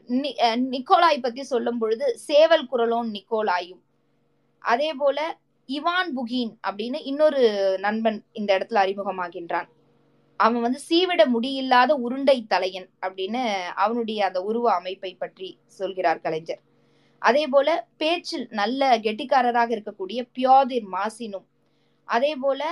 [0.09, 3.81] நி- அஹ் நிக்கோலாய் பத்தி சொல்லும் பொழுது சேவல் குரலோன் நிக்கோலாயும்.
[4.59, 9.69] அதே போல இவான் புகீன் அப்படின்னு இன்னொரு நண்பன் இந்த இடத்துல அறிமுகமாகின்றான்.
[10.37, 16.61] அவன் வந்து சீவிட முடியில்லாத உருண்டை தலையன் அப்படின்னு அவனுடைய அந்த உருவ அமைப்பை பற்றி சொல்கிறார் கலைஞர்.
[17.25, 17.69] அதே போல
[18.01, 21.47] பேச்சில் நல்ல கெட்டிக்காரராக இருக்கக்கூடிய பியோதிர் மாசினும்
[22.09, 22.63] அதே போல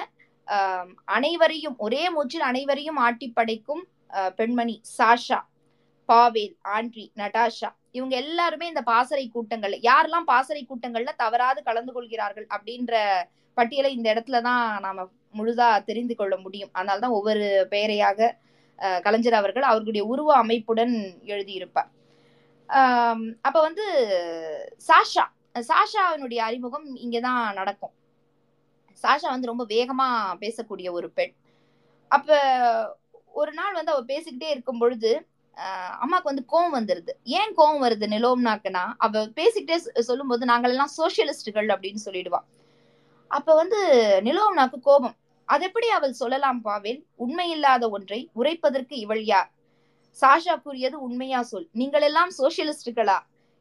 [0.49, 3.83] ஆஹ் அனைவரையும் ஒரே மூச்சில் அனைவரையும் ஆட்டி படைக்கும்
[4.39, 5.39] பெண்மணி சாஷா
[6.09, 12.95] பாவேல் ஆண்ட்ரி நடாஷா இவங்க எல்லாருமே இந்த பாசறை கூட்டங்கள்ல யாரெல்லாம் பாசறை கூட்டங்கள்ல தவறாது கலந்து கொள்கிறார்கள் அப்படின்ற
[13.57, 16.71] பட்டியலை இந்த இடத்துல தான் நாம முழுதா தெரிந்து கொள்ள முடியும்.
[16.77, 18.19] அதனால்தான் ஒவ்வொரு பெயரையாக
[18.79, 20.95] அஹ், கலைஞர் அவர்கள் அவர்களுடைய உருவ அமைப்புடன்
[21.33, 21.91] எழுதியிருப்பார்.
[23.47, 23.85] அப்ப வந்து
[24.89, 25.25] சாஷா
[25.69, 27.95] சாஷாவினுடைய அறிமுகம் இங்கதான் நடக்கும்.
[29.05, 30.07] சாஷா வந்து ரொம்ப வேகமா
[30.41, 31.35] பேசக்கூடிய ஒரு பெண்.
[32.11, 32.39] அப்ப
[33.33, 35.11] ஒரு நாள் வந்து அவ பேசிக்கிட்டே இருக்கும் பொழுது
[36.03, 37.13] அம்மாவுக்கு அம்மாக்கு வந்து கோவம் வந்துருது.
[37.39, 42.47] ஏன் கோவம் வருது நிலோம்னாக்குன்னா அவ பேசிக்கிட்டே சொல்லும் சொல்லும்போது நாங்கள் எல்லாம் சோசியலிஸ்டுகள் அப்படின்னு சொல்லிடுவான்
[43.31, 43.81] அப்ப வந்து
[44.25, 45.17] நிலோம்னாக்கு கோபம்.
[45.49, 49.51] அது எப்படி அவள் சொல்லலாம் பாவேல் உண்மையில்லாத ஒன்றை உரைப்பதற்கு இவள் யார்?
[50.21, 51.69] சாஷா கூறியது உண்மையா சொல்.
[51.81, 53.19] நீங்கள் எல்லாம் சோசியலிஸ்டுகளா?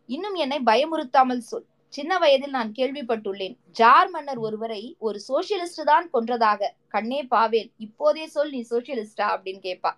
[0.09, 1.65] இன்னும் என்னை பயமுறுத்தாமல் சொல்.
[1.93, 3.55] சின்ன வயதில் நான் கேள்விப்பட்டுள்ளேன்.
[3.79, 6.69] ஜார் மன்னர் ஒருவரை ஒரு சோசியலிஸ்ட் தான் கொன்றதாக.
[6.95, 9.93] கண்ணே பாவேல் இப்போதே சொல் நீ சோசியலிஸ்டா அப்படின்னு கேட்பா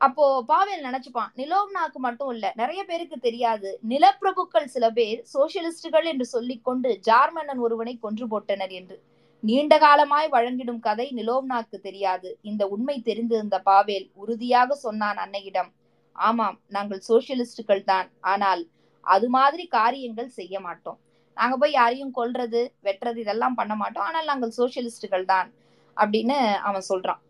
[0.00, 3.68] அப்போ பாவேல் நினைச்சுப்பான் நிலோம்னாக்கு மட்டும் இல்ல நிறைய பேருக்கு தெரியாது.
[3.92, 8.96] நிலப்பிரபுக்கள் சில பேர் சோசியலிஸ்டுகள் என்று சொல்லிக்கொண்டு ஜார்மன்னன் ஒருவனை கொன்று போட்டனர் என்று.
[9.44, 12.28] நீண்ட காலமாய் வழங்கிடும் கதை நிலோம்னாக்கு தெரியாது.
[12.42, 15.70] இந்த உண்மை தெரிந்திருந்த பாவேல் உறுதியாக சொன்னான் அன்னையிடம்
[16.16, 18.08] ஆமாம் நாங்கள் சோசியலிஸ்டுகள் தான்.
[18.32, 18.62] ஆனால்
[19.06, 20.98] அது மாதிரி காரியங்கள் செய்ய மாட்டோம்.
[21.36, 24.06] நாங்க போய் யாரையும் கொல்றது வெட்டுறது இதெல்லாம் பண்ண மாட்டோம்.
[24.08, 25.48] ஆனால் நாங்கள் சோசியலிஸ்டுகள் தான்
[25.96, 26.36] அப்படின்னு
[26.68, 27.20] அவன் சொல்றான்.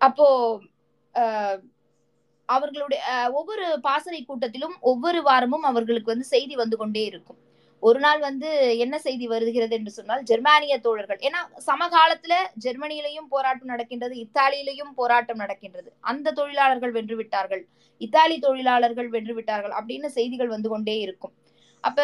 [0.00, 0.26] அப்போ
[1.14, 1.60] ஆஹ்
[2.48, 3.02] அவர்களுடைய
[3.32, 7.38] ஒவ்வொரு பாசறை கூட்டத்திலும் ஒவ்வொரு வாரமும் அவர்களுக்கு வந்து செய்தி வந்து கொண்டே இருக்கும்.
[7.86, 8.48] ஒரு நாள் வந்து
[8.84, 11.20] என்ன செய்தி வருகிறது என்று சொன்னால் ஜெர்மானிய தோழர்கள்.
[11.26, 15.90] ஏன்னா சமகாலத்துல ஜெர்மனியிலையும் போராட்டம் நடக்கின்றது இத்தாலியிலையும் போராட்டம் நடக்கின்றது.
[16.12, 17.62] அந்த தொழிலாளர்கள் வென்று விட்டார்கள்.
[18.00, 21.34] இத்தாலி தொழிலாளர்கள் வென்று விட்டார்கள் அப்படின்னு செய்திகள் வந்து கொண்டே இருக்கும்.
[21.84, 22.00] அப்ப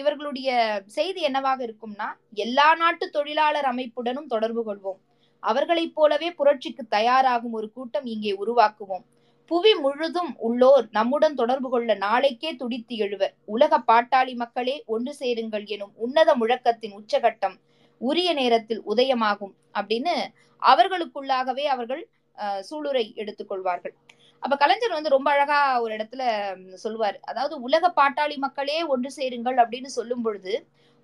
[0.00, 0.48] இவர்களுடைய
[0.96, 2.08] செய்தி என்னவாக இருக்கும்னா
[2.44, 5.00] எல்லா நாட்டு தொழிலாளர் அமைப்புடனும் தொடர்பு கொள்வோம்.
[5.42, 9.04] அவர்களைப் போலவே புரட்சிக்கு தயாராகும் ஒரு கூட்டம் இங்கே உருவாக்குவோம்.
[9.50, 15.94] புவி முழுதும் உள்ளோர் நம்முடன் தொடர்பு கொள்ள நாளைக்கே துடித்து எழுவர் உலக பாட்டாளி மக்களே ஒன்று சேருங்கள் எனும்
[15.98, 17.56] உன்னத முழக்கத்தின் உச்சகட்டம்
[18.00, 20.14] உரிய நேரத்தில் உதயமாகும் அப்படின்னு
[20.62, 22.02] அவர்களுக்குள்ளாகவே அவர்கள்
[22.38, 23.94] அஹ், சூளுரை எடுத்துக்கொள்வார்கள்
[24.42, 26.22] அப்ப கலைஞர் வந்து ரொம்ப அழகா ஒரு இடத்துல
[26.56, 27.16] ம், சொல்லுவார்.
[27.24, 30.52] அதாவது உலக பாட்டாளி மக்களே ஒன்று சேருங்கள் அப்படின்னு சொல்லும் பொழுது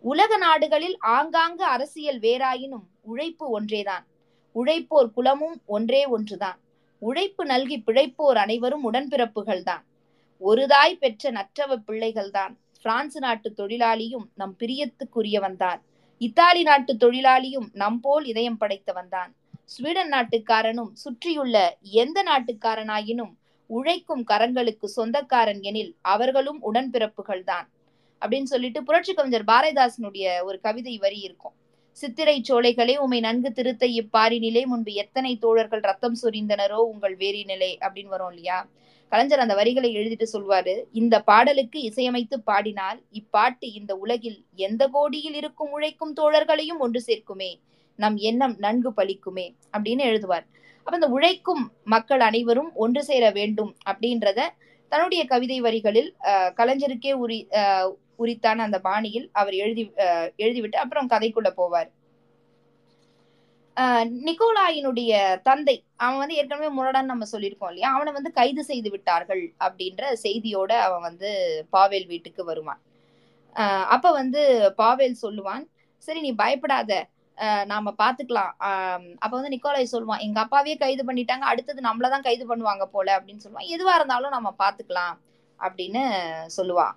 [0.04, 4.04] உலக நாடுகளில் ஆங்காங்கு அரசியல் வேறாயினும் உழைப்பு ஒன்றேதான்.
[4.56, 6.58] உழைப்போர் குலமும் ஒன்றே ஒன்றுதான்.
[7.06, 9.84] உழைப்பு நல்கி பிழைப்போர் அனைவரும் உடன்பிறப்புகள் தான்
[10.42, 12.52] ஒரு தாய் பெற்ற நற்றவ பிள்ளைகள்தான்.
[12.84, 15.80] பிரான்ஸ் நாட்டு தொழிலாளியும் நம் பிரியத்துக்குரியவன் தான்.
[16.20, 19.30] இத்தாலி நாட்டு தொழிலாளியும் நம் போல் இதயம் படைத்தவன் தான்
[19.74, 21.56] ஸ்வீடன் நாட்டுக்காரனும் சுற்றியுள்ள
[22.02, 23.32] எந்த நாட்டுக்காரனாயினும்
[23.70, 27.66] உழைக்கும் கரங்களுக்கு சொந்தக்காரன் எனில் அவர்களும் உடன்பிறப்புகள் தான்
[28.22, 31.54] அப்படின்னு சொல்லிட்டு புரட்சி கவிஞர் பாரதிதாசனுடைய ஒரு கவிதை வரி இருக்கும்.
[31.96, 38.30] சித்திரை சோலைகளே உமை நன்கு திருத்த இப்பாரினிலே முன்பு எத்தனை தோழர்கள் ரத்தம் சொரிந்தனரோ உங்கள் வேரினிலே அப்படின்னு வரும்
[38.32, 38.58] இல்லையா?
[39.12, 45.72] கலைஞர் அந்த வரிகளை எழுதிட்டு சொல்வாரு இந்த பாடலுக்கு இசையமைத்து பாடினால் இப்பாட்டு இந்த உலகில் எந்த கோடியில் இருக்கும்
[45.72, 47.50] உழைக்கும் தோழர்களையும் ஒன்று சேர்க்குமே.
[47.98, 50.46] நம் எண்ணம் நன்கு பலிக்குமே அப்படின்னு எழுதுவார்.
[50.86, 54.40] அப்ப இந்த உழைக்கும் மக்கள் அனைவரும் ஒன்று சேர வேண்டும் அப்படின்றத
[54.92, 57.88] தன்னுடைய கவிதை வரிகளில் அஹ், கலைஞருக்கே உரி அஹ்,
[58.22, 59.82] உரித்தான அந்த பாணியில் அவர் எழுதி
[60.44, 61.90] எழுதிவிட்டு அப்புறம் கதைக்குள்ள போவார்.
[64.26, 65.12] நிக்கோலாயினுடைய
[65.46, 67.88] தந்தை அவன் வந்து ஏற்கனவே முரடான்னு நம்ம சொல்லியிருக்கோம் இல்லையா?
[67.96, 71.30] அவனை வந்து கைது செய்து விட்டார்கள் அப்படின்ற செய்தியோட அவன் வந்து
[71.76, 72.80] பாவேல் வீட்டுக்கு வருவான்.
[73.94, 74.42] அப்ப வந்து
[74.82, 75.64] பாவேல் சொல்லுவான்
[76.06, 76.92] சரி நீ பயப்படாத.
[77.70, 78.52] நாம பாத்துக்கலாம்.
[79.22, 83.70] அப்ப வந்து நிக்கோலாய் சொல்லுவான் எங்க அப்பாவே கைது பண்ணிட்டாங்க அடுத்தது நம்மளதான் கைது பண்ணுவாங்க போல அப்படின்னு சொல்லுவான்.
[83.76, 85.16] எதுவா இருந்தாலும் நம்ம பாத்துக்கலாம்
[85.60, 86.02] அப்படின்னு
[86.58, 86.94] சொல்லுவான்.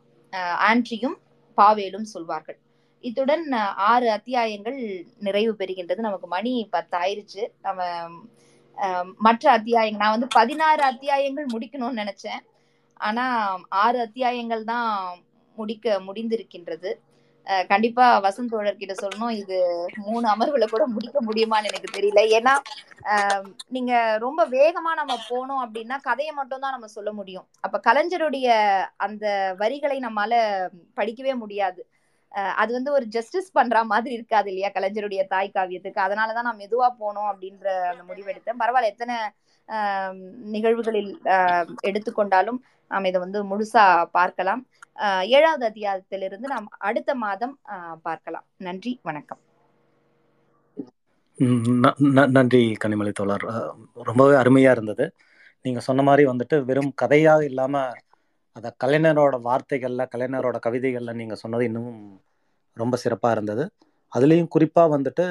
[0.70, 1.18] ஆண்ட்ரியும்
[1.58, 2.58] பாவேலும் சொல்வார்கள்.
[3.04, 3.46] இத்துடன்
[3.92, 4.80] ஆறு அத்தியாயங்கள்
[5.18, 6.08] நிறைவு பெறுகின்றது.
[6.08, 7.44] நமக்கு மணி பத்தாயிருச்சு.
[7.62, 7.82] நம்ம
[9.18, 12.42] மற்ற அத்தியாயங்கள் நான் வந்து பதினாறு அத்தியாயங்கள் முடிக்கணும்னு நினைச்சேன்.
[13.08, 13.26] ஆனா
[13.84, 14.92] ஆறு அத்தியாயங்கள் தான்
[15.58, 16.92] முடிக்க முடிந்திருக்கின்றது.
[17.70, 19.34] கண்டிப்பா வசந்த் தோழர் கிட்ட சொல்லணும்.
[19.38, 19.58] இது
[20.04, 22.22] மூணு அமர்வுல கூட முடிக்க முடியுமான்னு எனக்கு தெரியல.
[22.38, 22.54] ஏன்னா
[23.06, 23.92] ஆஹ், நீங்க
[24.24, 27.46] ரொம்ப வேகமா நம்ம போனோம் அப்படின்னா கதையை மட்டும் தான் நம்ம சொல்ல முடியும்.
[27.62, 28.48] அப்ப கலைஞருடைய
[29.06, 29.26] அந்த
[29.60, 30.34] வரிகளை நம்மால
[30.98, 31.82] படிக்கவே முடியாது.
[32.32, 34.72] அஹ், அது வந்து ஒரு ஜஸ்டிஸ் பண்ற மாதிரி இருக்காது இல்லையா?
[34.74, 36.02] கலைஞருடைய தாய் காவியத்துக்கு.
[36.06, 39.18] அதனாலதான் நான் மெதுவா போனோம் அப்படின்ற அந்த முடிவெடுத்தேன் பரவாயில்ல எத்தனை
[39.70, 40.18] ஆஹ்,
[40.52, 41.10] நிகழ்வுகளில்
[41.88, 42.60] எடுத்துக்கொண்டாலும்
[42.92, 43.84] நாம் இதை வந்து முழுசா
[44.14, 44.62] பார்க்கலாம்.
[45.26, 47.60] ஏழாவது அத்தியாயத்திலிருந்து நாம் அடுத்த மாதம்
[48.02, 48.46] பார்க்கலாம்.
[48.58, 49.40] நன்றி வணக்கம்.
[51.38, 53.44] ந- நன்றி கனிமலை தோழர்.
[53.94, 55.14] ரொம்பவே அருமையா இருந்தது.
[55.62, 57.92] நீங்க சொன்ன மாதிரி வந்துட்டு வெறும் கதையா இல்லாம
[58.52, 62.22] அத கலைஞரோட வார்த்தைகள்ல கலைஞரோட கவிதைகள்ல நீங்க சொன்னது இன்னும்
[62.74, 63.64] ரொம்ப சிறப்பா இருந்தது.
[64.16, 65.26] அதுலேயும் குறிப்பா வந்துட்டு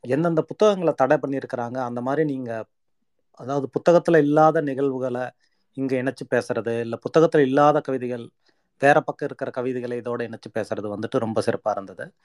[0.00, 2.64] எந்தெந்த புத்தகங்களை தடை பண்ணியிருக்கிறாங்க அந்த மாதிரி நீங்க
[3.34, 5.30] அதாவது புத்தகத்துல இல்லாத நிகழ்வுகளை
[5.74, 8.24] இங்க இணைச்சு பேசுறது இல்ல புத்தகத்துல இல்லாத கவிதைகள்
[8.82, 12.04] வேற பக்கம் இருக்கிற கவிதைகளை இதோட இணைச்சு பேசுறது வந்துட்டு ரொம்ப சிறப்பா இருந்தது.